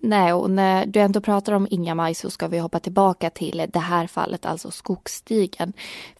Nej, 0.00 0.32
och 0.32 0.50
när 0.50 0.86
du 0.86 1.00
ändå 1.00 1.20
pratar 1.20 1.52
om 1.52 1.66
Inga-Maj 1.70 2.14
så 2.14 2.30
ska 2.30 2.48
vi 2.48 2.58
hoppa 2.58 2.80
tillbaka 2.80 3.30
till 3.30 3.66
det 3.72 3.78
här 3.78 4.06
fallet, 4.06 4.46
alltså 4.46 4.70
Skogsstigen. 4.70 5.72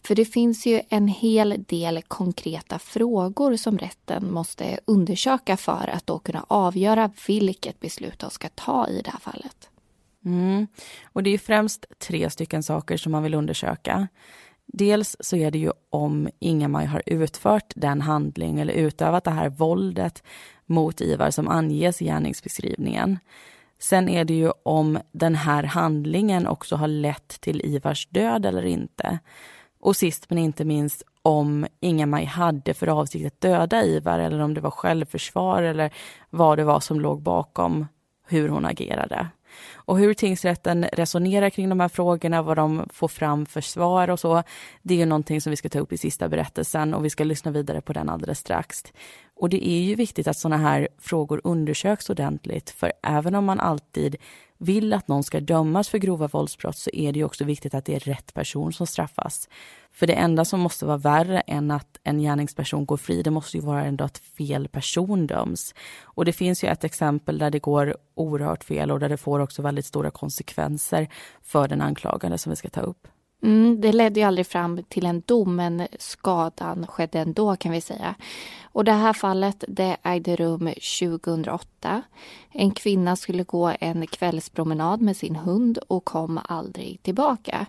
För 0.03 0.15
det 0.15 0.25
finns 0.25 0.65
ju 0.65 0.81
en 0.89 1.07
hel 1.07 1.63
del 1.67 2.01
konkreta 2.01 2.79
frågor 2.79 3.55
som 3.55 3.77
rätten 3.77 4.33
måste 4.33 4.79
undersöka 4.85 5.57
för 5.57 5.89
att 5.93 6.07
då 6.07 6.19
kunna 6.19 6.45
avgöra 6.47 7.11
vilket 7.27 7.79
beslut 7.79 8.19
de 8.19 8.29
ska 8.29 8.49
ta 8.55 8.87
i 8.87 9.01
det 9.01 9.11
här 9.11 9.19
fallet. 9.19 9.69
Mm. 10.25 10.67
Och 11.13 11.23
det 11.23 11.29
är 11.29 11.37
främst 11.37 11.85
tre 11.99 12.29
stycken 12.29 12.63
saker 12.63 12.97
som 12.97 13.11
man 13.11 13.23
vill 13.23 13.33
undersöka. 13.33 14.07
Dels 14.65 15.15
så 15.19 15.35
är 15.35 15.51
det 15.51 15.59
ju 15.59 15.71
om 15.89 16.29
Inga-Maj 16.39 16.85
har 16.85 17.01
utfört 17.05 17.73
den 17.75 18.01
handling 18.01 18.59
eller 18.59 18.73
utövat 18.73 19.23
det 19.23 19.31
här 19.31 19.49
våldet 19.49 20.23
mot 20.65 21.01
Ivar 21.01 21.31
som 21.31 21.47
anges 21.47 22.01
i 22.01 22.05
gärningsbeskrivningen. 22.05 23.19
Sen 23.79 24.09
är 24.09 24.25
det 24.25 24.33
ju 24.33 24.51
om 24.63 24.99
den 25.11 25.35
här 25.35 25.63
handlingen 25.63 26.47
också 26.47 26.75
har 26.75 26.87
lett 26.87 27.41
till 27.41 27.61
Ivars 27.65 28.07
död 28.07 28.45
eller 28.45 28.65
inte. 28.65 29.19
Och 29.79 29.95
sist 29.95 30.29
men 30.29 30.37
inte 30.37 30.65
minst 30.65 31.03
om 31.21 31.67
Inga-Maj 31.79 32.25
hade 32.25 32.73
för 32.73 32.87
avsikt 32.87 33.25
att 33.25 33.41
döda 33.41 33.83
Ivar 33.83 34.19
eller 34.19 34.39
om 34.39 34.53
det 34.53 34.61
var 34.61 34.71
självförsvar 34.71 35.63
eller 35.63 35.93
vad 36.29 36.57
det 36.57 36.63
var 36.63 36.79
som 36.79 36.99
låg 36.99 37.21
bakom 37.21 37.85
hur 38.27 38.49
hon 38.49 38.65
agerade. 38.65 39.27
Och 39.75 39.99
hur 39.99 40.13
tingsrätten 40.13 40.85
resonerar 40.93 41.49
kring 41.49 41.69
de 41.69 41.79
här 41.79 41.89
frågorna, 41.89 42.41
vad 42.41 42.57
de 42.57 42.89
får 42.93 43.07
fram 43.07 43.45
för 43.45 43.61
svar 43.61 44.09
och 44.09 44.19
så, 44.19 44.43
det 44.81 44.93
är 44.93 44.97
ju 44.97 45.05
någonting 45.05 45.41
som 45.41 45.49
vi 45.49 45.55
ska 45.55 45.69
ta 45.69 45.79
upp 45.79 45.93
i 45.93 45.97
sista 45.97 46.29
berättelsen 46.29 46.93
och 46.93 47.05
vi 47.05 47.09
ska 47.09 47.23
lyssna 47.23 47.51
vidare 47.51 47.81
på 47.81 47.93
den 47.93 48.09
alldeles 48.09 48.39
strax. 48.39 48.83
Och 49.39 49.49
det 49.49 49.67
är 49.69 49.81
ju 49.81 49.95
viktigt 49.95 50.27
att 50.27 50.37
sådana 50.37 50.57
här 50.57 50.87
frågor 50.99 51.41
undersöks 51.43 52.09
ordentligt, 52.09 52.69
för 52.69 52.93
även 53.03 53.35
om 53.35 53.45
man 53.45 53.59
alltid 53.59 54.15
vill 54.57 54.93
att 54.93 55.07
någon 55.07 55.23
ska 55.23 55.39
dömas 55.39 55.89
för 55.89 55.97
grova 55.97 56.27
våldsbrott 56.27 56.77
så 56.77 56.89
är 56.93 57.11
det 57.11 57.23
också 57.23 57.43
viktigt 57.43 57.73
att 57.73 57.85
det 57.85 57.95
är 57.95 57.99
rätt 57.99 58.33
person 58.33 58.73
som 58.73 58.87
straffas. 58.87 59.49
För 59.91 60.07
det 60.07 60.13
enda 60.13 60.45
som 60.45 60.59
måste 60.59 60.85
vara 60.85 60.97
värre 60.97 61.39
än 61.39 61.71
att 61.71 61.99
en 62.03 62.19
gärningsperson 62.19 62.85
går 62.85 62.97
fri, 62.97 63.21
det 63.21 63.31
måste 63.31 63.57
ju 63.57 63.63
vara 63.63 63.85
ändå 63.85 64.03
att 64.03 64.17
fel 64.17 64.67
person 64.67 65.27
döms. 65.27 65.75
Och 66.03 66.25
det 66.25 66.33
finns 66.33 66.63
ju 66.63 66.67
ett 66.67 66.83
exempel 66.83 67.37
där 67.37 67.49
det 67.49 67.59
går 67.59 67.97
oerhört 68.15 68.63
fel 68.63 68.91
och 68.91 68.99
där 68.99 69.09
det 69.09 69.17
får 69.17 69.39
också 69.39 69.61
väldigt 69.61 69.85
stora 69.85 70.11
konsekvenser 70.11 71.07
för 71.41 71.67
den 71.67 71.81
anklagade 71.81 72.37
som 72.37 72.49
vi 72.49 72.55
ska 72.55 72.69
ta 72.69 72.81
upp. 72.81 73.07
Mm, 73.43 73.81
det 73.81 73.91
ledde 73.91 74.19
ju 74.19 74.25
aldrig 74.25 74.47
fram 74.47 74.83
till 74.89 75.05
en 75.05 75.21
dom, 75.25 75.55
men 75.55 75.87
skadan 75.99 76.87
skedde 76.87 77.19
ändå 77.19 77.55
kan 77.55 77.71
vi 77.71 77.81
säga. 77.81 78.15
Och 78.77 78.83
det 78.83 78.91
här 78.91 79.13
fallet 79.13 79.63
det 79.67 79.97
ägde 80.03 80.35
rum 80.35 80.69
2008. 80.99 82.01
En 82.51 82.71
kvinna 82.71 83.15
skulle 83.15 83.43
gå 83.43 83.73
en 83.79 84.07
kvällspromenad 84.07 85.01
med 85.01 85.17
sin 85.17 85.35
hund 85.35 85.77
och 85.87 86.05
kom 86.05 86.39
aldrig 86.43 87.03
tillbaka. 87.03 87.65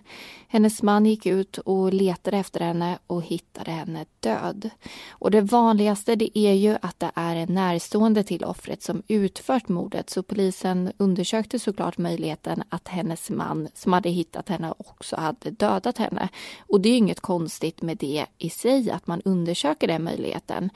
Hennes 0.47 0.83
man 0.83 1.05
gick 1.05 1.25
ut 1.25 1.57
och 1.57 1.93
letade 1.93 2.37
efter 2.37 2.59
henne 2.59 2.99
och 3.07 3.23
hittade 3.23 3.71
henne 3.71 4.05
död. 4.19 4.69
Och 5.09 5.31
det 5.31 5.41
vanligaste 5.41 6.15
det 6.15 6.39
är 6.39 6.53
ju 6.53 6.77
att 6.81 6.99
det 6.99 7.11
är 7.15 7.35
en 7.35 7.53
närstående 7.53 8.23
till 8.23 8.43
offret 8.43 8.83
som 8.83 9.03
utfört 9.07 9.67
mordet 9.67 10.09
så 10.09 10.23
polisen 10.23 10.91
undersökte 10.97 11.59
såklart 11.59 11.97
möjligheten 11.97 12.63
att 12.69 12.87
hennes 12.87 13.29
man 13.29 13.67
som 13.73 13.93
hade 13.93 14.09
hittat 14.09 14.49
henne 14.49 14.73
också 14.77 15.15
hade 15.15 15.51
dödat 15.51 15.97
henne. 15.97 16.29
Och 16.59 16.81
det 16.81 16.89
är 16.89 16.97
inget 16.97 17.19
konstigt 17.19 17.81
med 17.81 17.97
det 17.97 18.25
i 18.37 18.49
sig, 18.49 18.91
att 18.91 19.07
man 19.07 19.21
undersöker 19.25 19.87
den 19.87 20.03
möjligheten. 20.03 20.69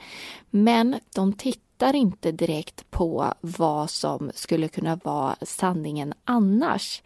Men 0.50 1.00
de 1.14 1.32
tittar 1.32 1.96
inte 1.96 2.32
direkt 2.32 2.90
på 2.90 3.34
vad 3.40 3.90
som 3.90 4.30
skulle 4.34 4.68
kunna 4.68 4.96
vara 4.96 5.36
sanningen 5.42 6.14
annars. 6.24 7.02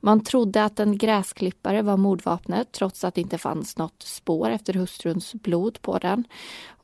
Man 0.00 0.24
trodde 0.24 0.64
att 0.64 0.80
en 0.80 0.98
gräsklippare 0.98 1.82
var 1.82 1.96
mordvapnet 1.96 2.72
trots 2.72 3.04
att 3.04 3.14
det 3.14 3.20
inte 3.20 3.38
fanns 3.38 3.76
något 3.76 4.02
spår 4.02 4.50
efter 4.50 4.74
hustruns 4.74 5.34
blod 5.34 5.82
på 5.82 5.98
den. 5.98 6.24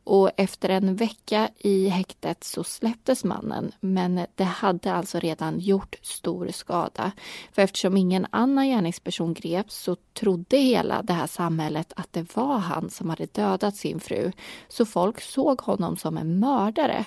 Och 0.05 0.31
efter 0.37 0.69
en 0.69 0.97
vecka 0.97 1.49
i 1.59 1.89
häktet 1.89 2.45
så 2.45 2.65
släpptes 2.65 3.25
mannen. 3.25 3.73
Men 3.81 4.27
det 4.35 4.45
hade 4.45 4.93
alltså 4.93 5.19
redan 5.19 5.61
gjort 5.61 5.97
stor 6.03 6.49
skada. 6.53 7.13
För 7.53 7.63
eftersom 7.63 7.97
ingen 7.97 8.27
annan 8.31 8.69
gärningsperson 8.69 9.35
greps 9.35 9.77
så 9.77 9.97
trodde 10.13 10.57
hela 10.57 11.03
det 11.03 11.13
här 11.13 11.27
samhället 11.27 11.93
att 11.97 12.13
det 12.13 12.37
var 12.37 12.59
han 12.59 12.91
som 12.91 13.11
hade 13.11 13.27
dödat 13.27 13.77
sin 13.77 14.01
fru. 14.01 14.33
Så 14.69 14.87
folk 14.87 15.21
såg 15.21 15.61
honom 15.61 15.97
som 15.97 16.19
en 16.19 16.39
mördare. 16.39 17.05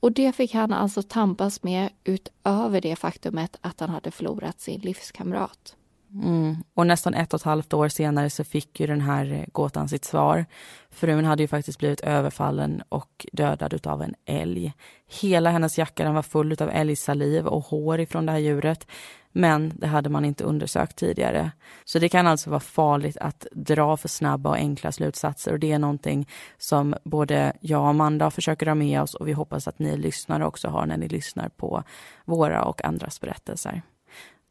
Och 0.00 0.12
det 0.12 0.32
fick 0.32 0.54
han 0.54 0.72
alltså 0.72 1.02
tampas 1.02 1.62
med 1.62 1.90
utöver 2.04 2.80
det 2.80 2.96
faktumet 2.96 3.56
att 3.60 3.80
han 3.80 3.90
hade 3.90 4.10
förlorat 4.10 4.60
sin 4.60 4.80
livskamrat. 4.80 5.77
Mm. 6.14 6.56
Och 6.74 6.86
nästan 6.86 7.14
ett 7.14 7.34
och 7.34 7.40
ett 7.40 7.44
halvt 7.44 7.72
år 7.72 7.88
senare 7.88 8.30
så 8.30 8.44
fick 8.44 8.80
ju 8.80 8.86
den 8.86 9.00
här 9.00 9.46
gåtan 9.52 9.88
sitt 9.88 10.04
svar. 10.04 10.46
Frun 10.90 11.24
hade 11.24 11.42
ju 11.42 11.48
faktiskt 11.48 11.78
blivit 11.78 12.00
överfallen 12.00 12.82
och 12.88 13.26
dödad 13.32 13.86
av 13.86 14.02
en 14.02 14.14
älg. 14.24 14.72
Hela 15.20 15.50
hennes 15.50 15.78
jacka 15.78 16.04
den 16.04 16.14
var 16.14 16.22
full 16.22 16.62
av 16.62 16.70
älgsaliv 16.72 17.46
och 17.46 17.64
hår 17.64 18.00
ifrån 18.00 18.26
det 18.26 18.32
här 18.32 18.38
djuret. 18.38 18.86
Men 19.32 19.72
det 19.74 19.86
hade 19.86 20.08
man 20.08 20.24
inte 20.24 20.44
undersökt 20.44 20.96
tidigare. 20.96 21.50
Så 21.84 21.98
det 21.98 22.08
kan 22.08 22.26
alltså 22.26 22.50
vara 22.50 22.60
farligt 22.60 23.16
att 23.16 23.46
dra 23.52 23.96
för 23.96 24.08
snabba 24.08 24.50
och 24.50 24.56
enkla 24.56 24.92
slutsatser 24.92 25.52
och 25.52 25.58
det 25.58 25.72
är 25.72 25.78
någonting 25.78 26.28
som 26.58 26.94
både 27.04 27.52
jag 27.60 27.80
och 27.80 27.88
Amanda 27.88 28.30
försöker 28.30 28.66
ha 28.66 28.74
med 28.74 29.02
oss 29.02 29.14
och 29.14 29.28
vi 29.28 29.32
hoppas 29.32 29.68
att 29.68 29.78
ni 29.78 29.96
lyssnare 29.96 30.46
också 30.46 30.68
har 30.68 30.86
när 30.86 30.96
ni 30.96 31.08
lyssnar 31.08 31.48
på 31.48 31.82
våra 32.24 32.64
och 32.64 32.84
andras 32.84 33.20
berättelser. 33.20 33.82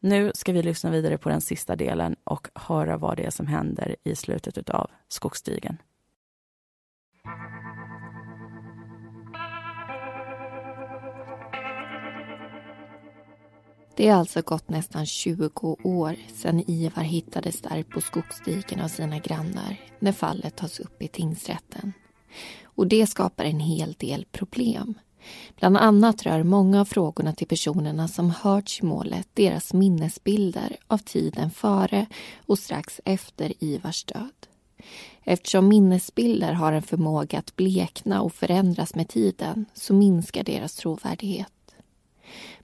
Nu 0.07 0.31
ska 0.35 0.53
vi 0.53 0.63
lyssna 0.63 0.89
vidare 0.89 1.17
på 1.17 1.29
den 1.29 1.41
sista 1.41 1.75
delen 1.75 2.15
och 2.23 2.47
höra 2.55 2.97
vad 2.97 3.17
det 3.17 3.25
är 3.25 3.29
som 3.29 3.47
händer 3.47 3.95
i 4.03 4.15
slutet 4.15 4.69
av 4.69 4.89
Skogsstigen. 5.07 5.77
Det 13.95 14.09
har 14.09 14.19
alltså 14.19 14.41
gått 14.41 14.69
nästan 14.69 15.05
20 15.05 15.77
år 15.83 16.15
sedan 16.33 16.63
Ivar 16.67 17.03
hittades 17.03 17.61
där 17.61 17.83
på 17.83 18.01
Skogsdiken 18.01 18.81
av 18.81 18.87
sina 18.87 19.19
grannar 19.19 19.77
när 19.99 20.11
fallet 20.11 20.55
tas 20.55 20.79
upp 20.79 21.01
i 21.01 21.07
tingsrätten. 21.07 21.93
Och 22.63 22.87
det 22.87 23.07
skapar 23.07 23.45
en 23.45 23.59
hel 23.59 23.93
del 23.93 24.25
problem. 24.31 24.93
Bland 25.55 25.77
annat 25.77 26.23
rör 26.23 26.43
många 26.43 26.81
av 26.81 26.85
frågorna 26.85 27.33
till 27.33 27.47
personerna 27.47 28.07
som 28.07 28.29
hörts 28.29 28.79
i 28.81 28.85
målet 28.85 29.27
deras 29.33 29.73
minnesbilder 29.73 30.77
av 30.87 30.97
tiden 30.97 31.51
före 31.51 32.05
och 32.45 32.59
strax 32.59 33.01
efter 33.05 33.63
Ivars 33.63 34.03
död. 34.03 34.47
Eftersom 35.23 35.67
minnesbilder 35.67 36.53
har 36.53 36.73
en 36.73 36.83
förmåga 36.83 37.39
att 37.39 37.55
blekna 37.55 38.21
och 38.21 38.33
förändras 38.33 38.95
med 38.95 39.07
tiden 39.07 39.65
så 39.73 39.93
minskar 39.93 40.43
deras 40.43 40.75
trovärdighet. 40.75 41.75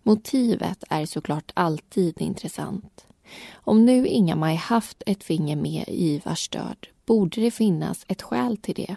Motivet 0.04 0.84
är 0.90 1.06
såklart 1.06 1.52
alltid 1.54 2.22
intressant. 2.22 3.06
Om 3.54 3.86
nu 3.86 4.08
Inga-Maj 4.08 4.56
haft 4.56 5.04
ett 5.06 5.24
finger 5.24 5.56
med 5.56 5.86
i 5.88 6.14
Ivars 6.14 6.50
död 6.50 6.88
borde 7.06 7.42
det 7.42 7.52
finnas 7.52 8.06
ett 8.08 8.22
skäl 8.22 8.58
till 8.58 8.76
det. 8.76 8.96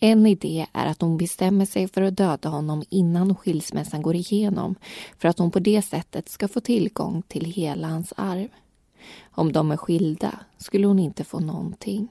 En 0.00 0.26
idé 0.26 0.66
är 0.72 0.86
att 0.86 1.00
hon 1.00 1.16
bestämmer 1.16 1.64
sig 1.64 1.88
för 1.88 2.02
att 2.02 2.16
döda 2.16 2.48
honom 2.48 2.82
innan 2.88 3.34
skilsmässan 3.34 4.02
går 4.02 4.16
igenom 4.16 4.74
för 5.18 5.28
att 5.28 5.38
hon 5.38 5.50
på 5.50 5.58
det 5.58 5.82
sättet 5.82 6.28
ska 6.28 6.48
få 6.48 6.60
tillgång 6.60 7.22
till 7.28 7.44
hela 7.44 7.88
hans 7.88 8.12
arv. 8.16 8.48
Om 9.30 9.52
de 9.52 9.70
är 9.70 9.76
skilda 9.76 10.40
skulle 10.58 10.86
hon 10.86 10.98
inte 10.98 11.24
få 11.24 11.40
någonting. 11.40 12.08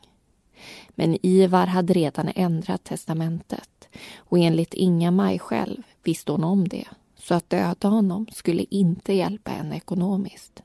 Men 0.90 1.26
Ivar 1.26 1.68
hade 1.68 1.94
redan 1.94 2.32
ändrat 2.36 2.84
testamentet 2.84 3.88
och 4.18 4.40
enligt 4.40 4.74
Inga-Maj 4.74 5.40
själv 5.40 5.84
visste 6.04 6.32
hon 6.32 6.44
om 6.44 6.68
det 6.68 6.88
så 7.16 7.34
att 7.34 7.50
döda 7.50 7.88
honom 7.88 8.28
skulle 8.32 8.64
inte 8.70 9.14
hjälpa 9.14 9.52
henne 9.52 9.76
ekonomiskt. 9.76 10.62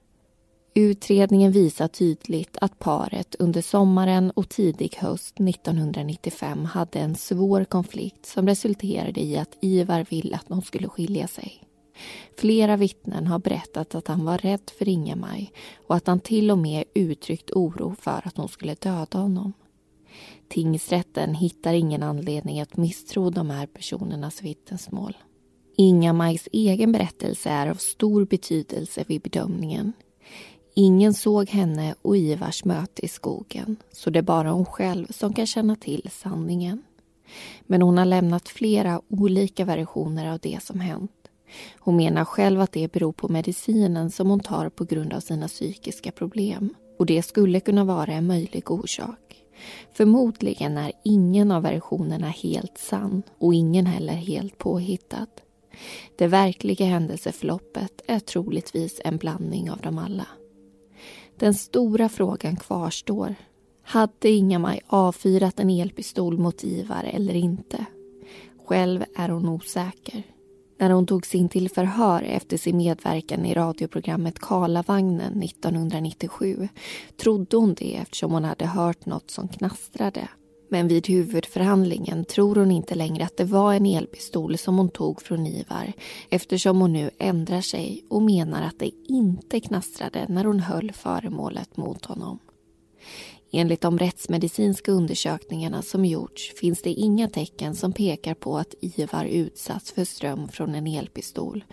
Utredningen 0.74 1.52
visar 1.52 1.88
tydligt 1.88 2.56
att 2.60 2.78
paret 2.78 3.34
under 3.38 3.62
sommaren 3.62 4.30
och 4.30 4.48
tidig 4.48 4.96
höst 4.96 5.40
1995 5.40 6.64
hade 6.64 6.98
en 6.98 7.14
svår 7.14 7.64
konflikt 7.64 8.26
som 8.26 8.46
resulterade 8.46 9.20
i 9.20 9.38
att 9.38 9.58
Ivar 9.60 10.06
ville 10.10 10.36
att 10.36 10.48
de 10.48 10.62
skulle 10.62 10.88
skilja 10.88 11.28
sig. 11.28 11.64
Flera 12.38 12.76
vittnen 12.76 13.26
har 13.26 13.38
berättat 13.38 13.94
att 13.94 14.08
han 14.08 14.24
var 14.24 14.38
rädd 14.38 14.70
för 14.78 14.88
Inga-Maj 14.88 15.52
och 15.86 15.96
att 15.96 16.06
han 16.06 16.20
till 16.20 16.50
och 16.50 16.58
med 16.58 16.84
uttryckt 16.94 17.50
oro 17.50 17.94
för 18.00 18.20
att 18.24 18.36
hon 18.36 18.48
skulle 18.48 18.74
döda 18.74 19.18
honom. 19.18 19.52
Tingsrätten 20.48 21.34
hittar 21.34 21.72
ingen 21.72 22.02
anledning 22.02 22.60
att 22.60 22.76
misstro 22.76 23.30
de 23.30 23.50
här 23.50 23.66
personernas 23.66 24.42
vittnesmål. 24.42 25.16
Inga-Majs 25.76 26.48
egen 26.52 26.92
berättelse 26.92 27.50
är 27.50 27.66
av 27.66 27.74
stor 27.74 28.24
betydelse 28.24 29.04
vid 29.08 29.22
bedömningen. 29.22 29.92
Ingen 30.74 31.14
såg 31.14 31.48
henne 31.48 31.94
och 32.02 32.16
Ivars 32.16 32.64
möte 32.64 33.04
i 33.04 33.08
skogen 33.08 33.76
så 33.92 34.10
det 34.10 34.18
är 34.18 34.22
bara 34.22 34.50
hon 34.50 34.64
själv 34.64 35.06
som 35.10 35.32
kan 35.32 35.46
känna 35.46 35.76
till 35.76 36.08
sanningen. 36.12 36.82
Men 37.62 37.82
hon 37.82 37.98
har 37.98 38.04
lämnat 38.04 38.48
flera 38.48 39.00
olika 39.08 39.64
versioner 39.64 40.32
av 40.32 40.38
det 40.38 40.62
som 40.62 40.80
hänt. 40.80 41.10
Hon 41.78 41.96
menar 41.96 42.24
själv 42.24 42.60
att 42.60 42.72
det 42.72 42.92
beror 42.92 43.12
på 43.12 43.28
medicinen 43.28 44.10
som 44.10 44.30
hon 44.30 44.40
tar 44.40 44.68
på 44.68 44.84
grund 44.84 45.12
av 45.12 45.20
sina 45.20 45.48
psykiska 45.48 46.12
problem. 46.12 46.74
Och 46.98 47.06
det 47.06 47.22
skulle 47.22 47.60
kunna 47.60 47.84
vara 47.84 48.12
en 48.12 48.26
möjlig 48.26 48.70
orsak. 48.70 49.44
Förmodligen 49.92 50.78
är 50.78 50.92
ingen 51.04 51.50
av 51.50 51.62
versionerna 51.62 52.28
helt 52.28 52.78
sann 52.78 53.22
och 53.38 53.54
ingen 53.54 53.86
heller 53.86 54.12
helt 54.12 54.58
påhittad. 54.58 55.26
Det 56.16 56.26
verkliga 56.26 56.86
händelseförloppet 56.86 58.02
är 58.06 58.18
troligtvis 58.18 59.00
en 59.04 59.16
blandning 59.16 59.70
av 59.70 59.78
dem 59.78 59.98
alla. 59.98 60.26
Den 61.42 61.54
stora 61.54 62.08
frågan 62.08 62.56
kvarstår. 62.56 63.34
Hade 63.82 64.28
Inga-Maj 64.28 64.80
avfyrat 64.86 65.60
en 65.60 65.70
elpistol 65.70 66.38
mot 66.38 66.64
Ivar 66.64 67.04
eller 67.04 67.34
inte? 67.34 67.86
Själv 68.66 69.04
är 69.16 69.28
hon 69.28 69.48
osäker. 69.48 70.22
När 70.78 70.90
hon 70.90 71.06
togs 71.06 71.34
in 71.34 71.48
till 71.48 71.70
förhör 71.70 72.22
efter 72.22 72.56
sin 72.56 72.76
medverkan 72.76 73.46
i 73.46 73.54
radioprogrammet 73.54 74.38
Karlavagnen 74.38 75.42
1997 75.42 76.68
trodde 77.16 77.56
hon 77.56 77.74
det 77.74 77.96
eftersom 77.96 78.32
hon 78.32 78.44
hade 78.44 78.66
hört 78.66 79.06
något 79.06 79.30
som 79.30 79.48
knastrade 79.48 80.28
men 80.72 80.88
vid 80.88 81.06
huvudförhandlingen 81.06 82.24
tror 82.24 82.56
hon 82.56 82.70
inte 82.70 82.94
längre 82.94 83.24
att 83.24 83.36
det 83.36 83.44
var 83.44 83.74
en 83.74 83.86
elpistol 83.86 84.58
som 84.58 84.78
hon 84.78 84.88
tog 84.88 85.22
från 85.22 85.46
Ivar 85.46 85.92
eftersom 86.30 86.80
hon 86.80 86.92
nu 86.92 87.10
ändrar 87.18 87.60
sig 87.60 88.04
och 88.08 88.22
menar 88.22 88.62
att 88.62 88.78
det 88.78 88.90
inte 89.08 89.60
knastrade 89.60 90.26
när 90.28 90.44
hon 90.44 90.60
höll 90.60 90.92
föremålet 90.92 91.76
mot 91.76 92.04
honom. 92.04 92.38
Enligt 93.52 93.80
de 93.80 93.98
rättsmedicinska 93.98 94.92
undersökningarna 94.92 95.82
som 95.82 96.04
gjorts 96.04 96.52
finns 96.60 96.82
det 96.82 96.90
inga 96.90 97.28
tecken 97.28 97.74
som 97.74 97.92
pekar 97.92 98.34
på 98.34 98.58
att 98.58 98.74
Ivar 98.80 99.24
utsatts 99.24 99.92
för 99.92 100.04
ström 100.04 100.48
från 100.48 100.74
en 100.74 100.86
elpistol 100.86 101.64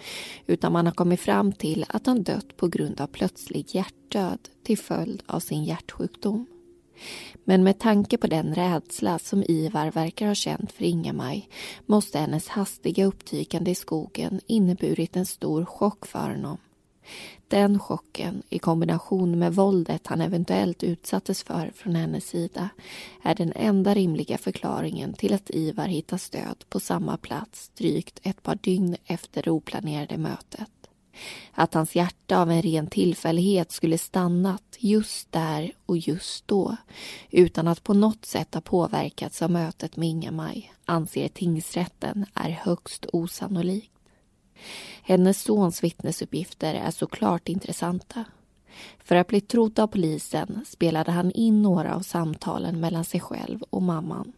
utan 0.48 0.74
man 0.74 0.86
har 0.86 0.94
kommit 0.94 1.20
fram 1.20 1.52
till 1.52 1.86
att 1.90 2.06
han 2.06 2.24
dött 2.24 2.58
på 2.58 2.68
grund 2.68 3.02
av 3.02 3.08
plötslig 3.08 3.76
hjärtdöd 3.76 4.40
till 4.64 4.78
följd 4.78 5.24
av 5.28 5.40
sin 5.40 5.64
hjärtsjukdom. 5.64 6.46
Men 7.44 7.64
med 7.64 7.80
tanke 7.80 8.18
på 8.18 8.28
den 8.28 8.56
rädsla 8.56 9.20
som 9.20 9.44
Ivar 9.48 9.92
verkar 9.92 10.28
ha 10.28 10.36
känt 10.36 10.72
för 10.72 10.84
Inga-Maj 10.86 11.50
måste 11.86 12.20
hennes 12.20 12.48
hastiga 12.48 13.06
uppdykande 13.06 13.72
i 13.72 13.76
skogen 13.76 14.42
inneburit 14.48 15.16
en 15.16 15.26
stor 15.26 15.66
chock 15.66 16.06
för 16.06 16.30
honom. 16.30 16.58
Den 17.48 17.80
chocken 17.80 18.44
i 18.50 18.60
kombination 18.60 19.40
med 19.40 19.56
våldet 19.56 20.08
han 20.08 20.22
eventuellt 20.22 20.84
utsattes 20.84 21.44
för 21.44 21.72
från 21.76 21.96
hennes 21.96 22.28
sida 22.28 22.70
är 23.24 23.36
den 23.36 23.54
enda 23.56 23.94
rimliga 23.94 24.38
förklaringen 24.38 25.14
till 25.14 25.34
att 25.34 25.50
Ivar 25.50 25.88
hittar 25.88 26.18
stöd 26.18 26.66
på 26.70 26.80
samma 26.80 27.18
plats 27.18 27.72
drygt 27.78 28.20
ett 28.24 28.44
par 28.44 28.56
dygn 28.56 28.96
efter 29.06 29.44
det 29.44 29.52
oplanerade 29.52 30.18
mötet. 30.18 30.79
Att 31.52 31.74
hans 31.74 31.96
hjärta 31.96 32.42
av 32.42 32.52
en 32.52 32.62
ren 32.62 32.88
tillfällighet 32.88 33.72
skulle 33.72 33.98
stannat 33.98 34.78
just 34.80 35.32
där 35.32 35.72
och 35.86 35.98
just 35.98 36.48
då 36.48 36.76
utan 37.30 37.68
att 37.68 37.84
på 37.84 37.94
något 37.94 38.26
sätt 38.26 38.54
ha 38.54 38.62
påverkats 38.62 39.42
av 39.42 39.52
mötet 39.52 39.98
med 39.98 40.10
Inga-Maj 40.10 40.74
anser 40.86 41.28
tingsrätten 41.28 42.26
är 42.34 42.50
högst 42.50 43.06
osannolikt. 43.14 43.92
Hennes 45.04 45.42
sons 45.42 45.84
vittnesuppgifter 45.84 46.74
är 46.74 46.92
såklart 46.92 47.50
intressanta. 47.50 48.26
För 49.04 49.16
att 49.16 49.28
bli 49.28 49.42
trodd 49.42 49.80
av 49.80 49.88
polisen 49.88 50.66
spelade 50.68 51.12
han 51.12 51.32
in 51.32 51.62
några 51.62 51.96
av 51.96 52.02
samtalen 52.02 52.80
mellan 52.80 53.06
sig 53.06 53.20
själv 53.20 53.62
och 53.70 53.82
mamman. 53.82 54.34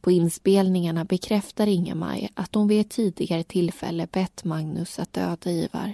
På 0.00 0.10
inspelningarna 0.10 1.04
bekräftar 1.04 1.66
Inga-Maj 1.66 2.28
att 2.34 2.54
hon 2.54 2.68
vid 2.68 2.80
ett 2.80 2.90
tidigare 2.90 3.42
tillfälle 3.42 4.08
bett 4.12 4.44
Magnus 4.44 4.98
att 4.98 5.12
döda 5.12 5.50
Ivar. 5.50 5.92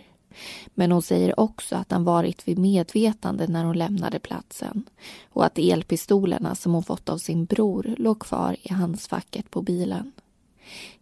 Men 0.74 0.92
hon 0.92 1.02
säger 1.02 1.40
också 1.40 1.76
att 1.76 1.92
han 1.92 2.04
varit 2.04 2.48
vid 2.48 2.58
medvetande 2.58 3.46
när 3.46 3.64
hon 3.64 3.78
lämnade 3.78 4.18
platsen 4.18 4.84
och 5.30 5.44
att 5.44 5.58
elpistolerna 5.58 6.54
som 6.54 6.74
hon 6.74 6.82
fått 6.82 7.08
av 7.08 7.18
sin 7.18 7.44
bror 7.44 7.94
låg 7.98 8.20
kvar 8.20 8.56
i 8.62 8.72
handskfacket 8.72 9.50
på 9.50 9.62
bilen. 9.62 10.12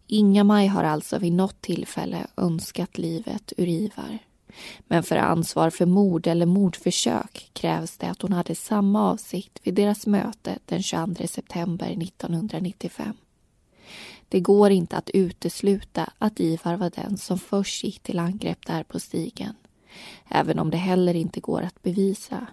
Inga-Maj 0.07 0.67
har 0.67 0.83
alltså 0.83 1.17
vid 1.17 1.33
något 1.33 1.61
tillfälle 1.61 2.27
önskat 2.37 2.97
livet 2.97 3.53
ur 3.57 3.67
Ivar. 3.67 4.19
Men 4.87 5.03
för 5.03 5.15
ansvar 5.15 5.69
för 5.69 5.85
mord 5.85 6.27
eller 6.27 6.45
mordförsök 6.45 7.49
krävs 7.53 7.97
det 7.97 8.07
att 8.07 8.21
hon 8.21 8.33
hade 8.33 8.55
samma 8.55 9.11
avsikt 9.11 9.59
vid 9.63 9.73
deras 9.73 10.07
möte 10.07 10.59
den 10.65 10.83
22 10.83 11.27
september 11.27 11.87
1995. 11.87 13.13
Det 14.29 14.39
går 14.39 14.71
inte 14.71 14.97
att 14.97 15.09
utesluta 15.09 16.09
att 16.17 16.39
Ivar 16.39 16.75
var 16.75 16.91
den 16.95 17.17
som 17.17 17.39
först 17.39 17.83
gick 17.83 17.99
till 17.99 18.19
angrepp 18.19 18.65
där 18.65 18.83
på 18.83 18.99
stigen. 18.99 19.53
Även 20.27 20.59
om 20.59 20.69
det 20.69 20.77
heller 20.77 21.13
inte 21.13 21.39
går 21.39 21.61
att 21.61 21.83
bevisa. 21.83 22.47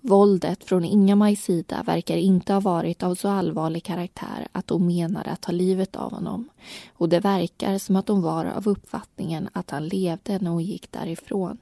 Våldet 0.00 0.64
från 0.64 0.84
Inga-Majs 0.84 1.42
sida 1.44 1.82
verkar 1.86 2.16
inte 2.16 2.52
ha 2.52 2.60
varit 2.60 3.02
av 3.02 3.14
så 3.14 3.28
allvarlig 3.28 3.84
karaktär 3.84 4.48
att 4.52 4.70
hon 4.70 4.86
menade 4.86 5.30
att 5.30 5.40
ta 5.40 5.52
livet 5.52 5.96
av 5.96 6.12
honom. 6.12 6.48
Och 6.94 7.08
det 7.08 7.20
verkar 7.20 7.78
som 7.78 7.96
att 7.96 8.08
hon 8.08 8.22
var 8.22 8.44
av 8.44 8.68
uppfattningen 8.68 9.48
att 9.52 9.70
han 9.70 9.88
levde 9.88 10.38
när 10.38 10.50
hon 10.50 10.64
gick 10.64 10.92
därifrån. 10.92 11.58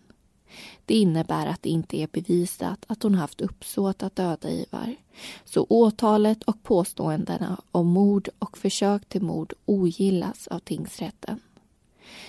Det 0.85 0.95
innebär 0.95 1.47
att 1.47 1.63
det 1.63 1.69
inte 1.69 1.97
är 1.97 2.09
bevisat 2.13 2.85
att 2.87 3.03
hon 3.03 3.15
haft 3.15 3.41
uppsåt 3.41 4.03
att 4.03 4.17
döda 4.17 4.51
Ivar. 4.51 4.97
Så 5.45 5.67
åtalet 5.69 6.43
och 6.43 6.63
påståendena 6.63 7.61
om 7.71 7.87
mord 7.87 8.29
och 8.39 8.59
försök 8.59 9.09
till 9.09 9.23
mord 9.23 9.53
ogillas 9.65 10.47
av 10.47 10.59
tingsrätten. 10.59 11.41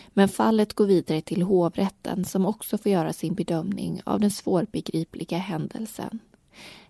Men 0.09 0.29
fallet 0.29 0.73
går 0.73 0.85
vidare 0.85 1.21
till 1.21 1.41
hovrätten 1.41 2.25
som 2.25 2.45
också 2.45 2.77
får 2.77 2.91
göra 2.91 3.13
sin 3.13 3.33
bedömning 3.33 4.01
av 4.03 4.19
den 4.19 4.31
svårbegripliga 4.31 5.37
händelsen. 5.37 6.19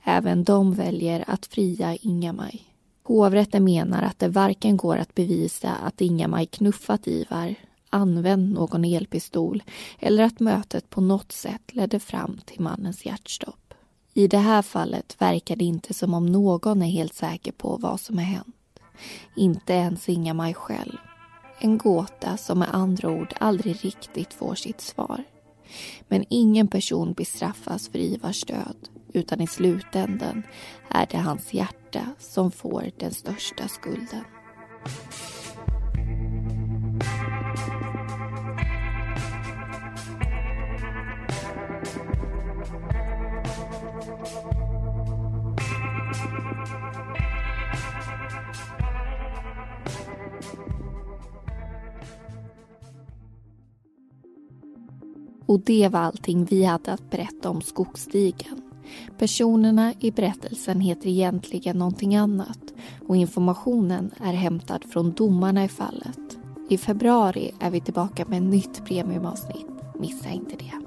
Även 0.04 0.44
de 0.44 0.74
väljer 0.74 1.24
att 1.28 1.46
fria 1.46 1.96
Inga-Maj. 1.96 2.64
Hovrätten 3.04 3.64
menar 3.64 4.02
att 4.02 4.20
det 4.20 4.28
varken 4.28 4.78
går 4.78 4.98
att 4.98 5.16
bevisa 5.16 5.72
att 5.72 6.02
Inga-Maj 6.02 6.46
knuffat 6.46 7.08
Ivar, 7.08 7.56
använt 7.90 8.54
någon 8.54 8.86
elpistol 8.86 9.64
eller 10.00 10.24
att 10.24 10.40
mötet 10.40 10.90
på 10.90 11.02
något 11.02 11.32
sätt 11.32 11.62
ledde 11.74 12.00
fram 12.00 12.40
till 12.46 12.62
mannens 12.62 13.06
hjärtstopp. 13.06 13.74
I 14.14 14.28
det 14.28 14.38
här 14.38 14.62
fallet 14.62 15.22
verkar 15.22 15.56
det 15.56 15.66
inte 15.66 15.94
som 15.94 16.14
om 16.14 16.26
någon 16.26 16.82
är 16.82 16.88
helt 16.88 17.14
säker 17.14 17.52
på 17.52 17.78
vad 17.78 18.00
som 18.00 18.18
har 18.18 18.26
hänt. 18.26 18.80
Inte 19.36 19.74
ens 19.74 20.10
Inga-Maj 20.10 20.54
själv. 20.54 20.98
En 21.60 21.78
gåta 21.78 22.38
som 22.38 22.60
med 22.60 22.70
andra 22.72 23.10
ord 23.10 23.34
aldrig 23.40 23.86
riktigt 23.86 24.34
får 24.34 24.56
sitt 24.56 24.82
svar. 24.82 25.24
Men 26.08 26.26
ingen 26.30 26.68
person 26.68 27.14
bestraffas 27.14 27.90
för 27.90 28.00
Ivars 28.00 28.44
död 28.44 28.90
utan 29.14 29.42
i 29.42 29.48
slutänden 29.48 30.44
är 30.90 31.08
det 31.12 31.18
hans 31.18 31.54
hjärta 31.54 32.06
som 32.20 32.52
får 32.52 32.92
den 32.98 33.14
största 33.14 33.68
skulden. 33.68 34.24
Och 55.48 55.60
det 55.60 55.90
var 55.92 56.00
allting 56.00 56.46
vi 56.46 56.64
hade 56.64 56.94
att 56.94 57.10
berätta 57.10 57.50
om 57.50 57.62
Skogsstigen. 57.62 58.62
Personerna 59.18 59.94
i 60.00 60.12
berättelsen 60.12 60.82
heter 60.82 61.08
egentligen 61.08 61.78
någonting 61.78 62.16
annat 62.16 62.74
och 63.08 63.16
informationen 63.16 64.12
är 64.24 64.34
hämtad 64.34 64.86
från 64.86 65.12
domarna 65.12 65.64
i 65.64 65.68
fallet. 65.68 66.38
I 66.70 66.78
februari 66.78 67.52
är 67.60 67.72
vi 67.72 67.82
tillbaka 67.82 68.26
med 68.26 68.38
ett 68.38 68.50
nytt 68.50 68.86
premiumavsnitt. 68.86 69.68
Missa 70.00 70.30
inte 70.30 70.56
det. 70.56 70.87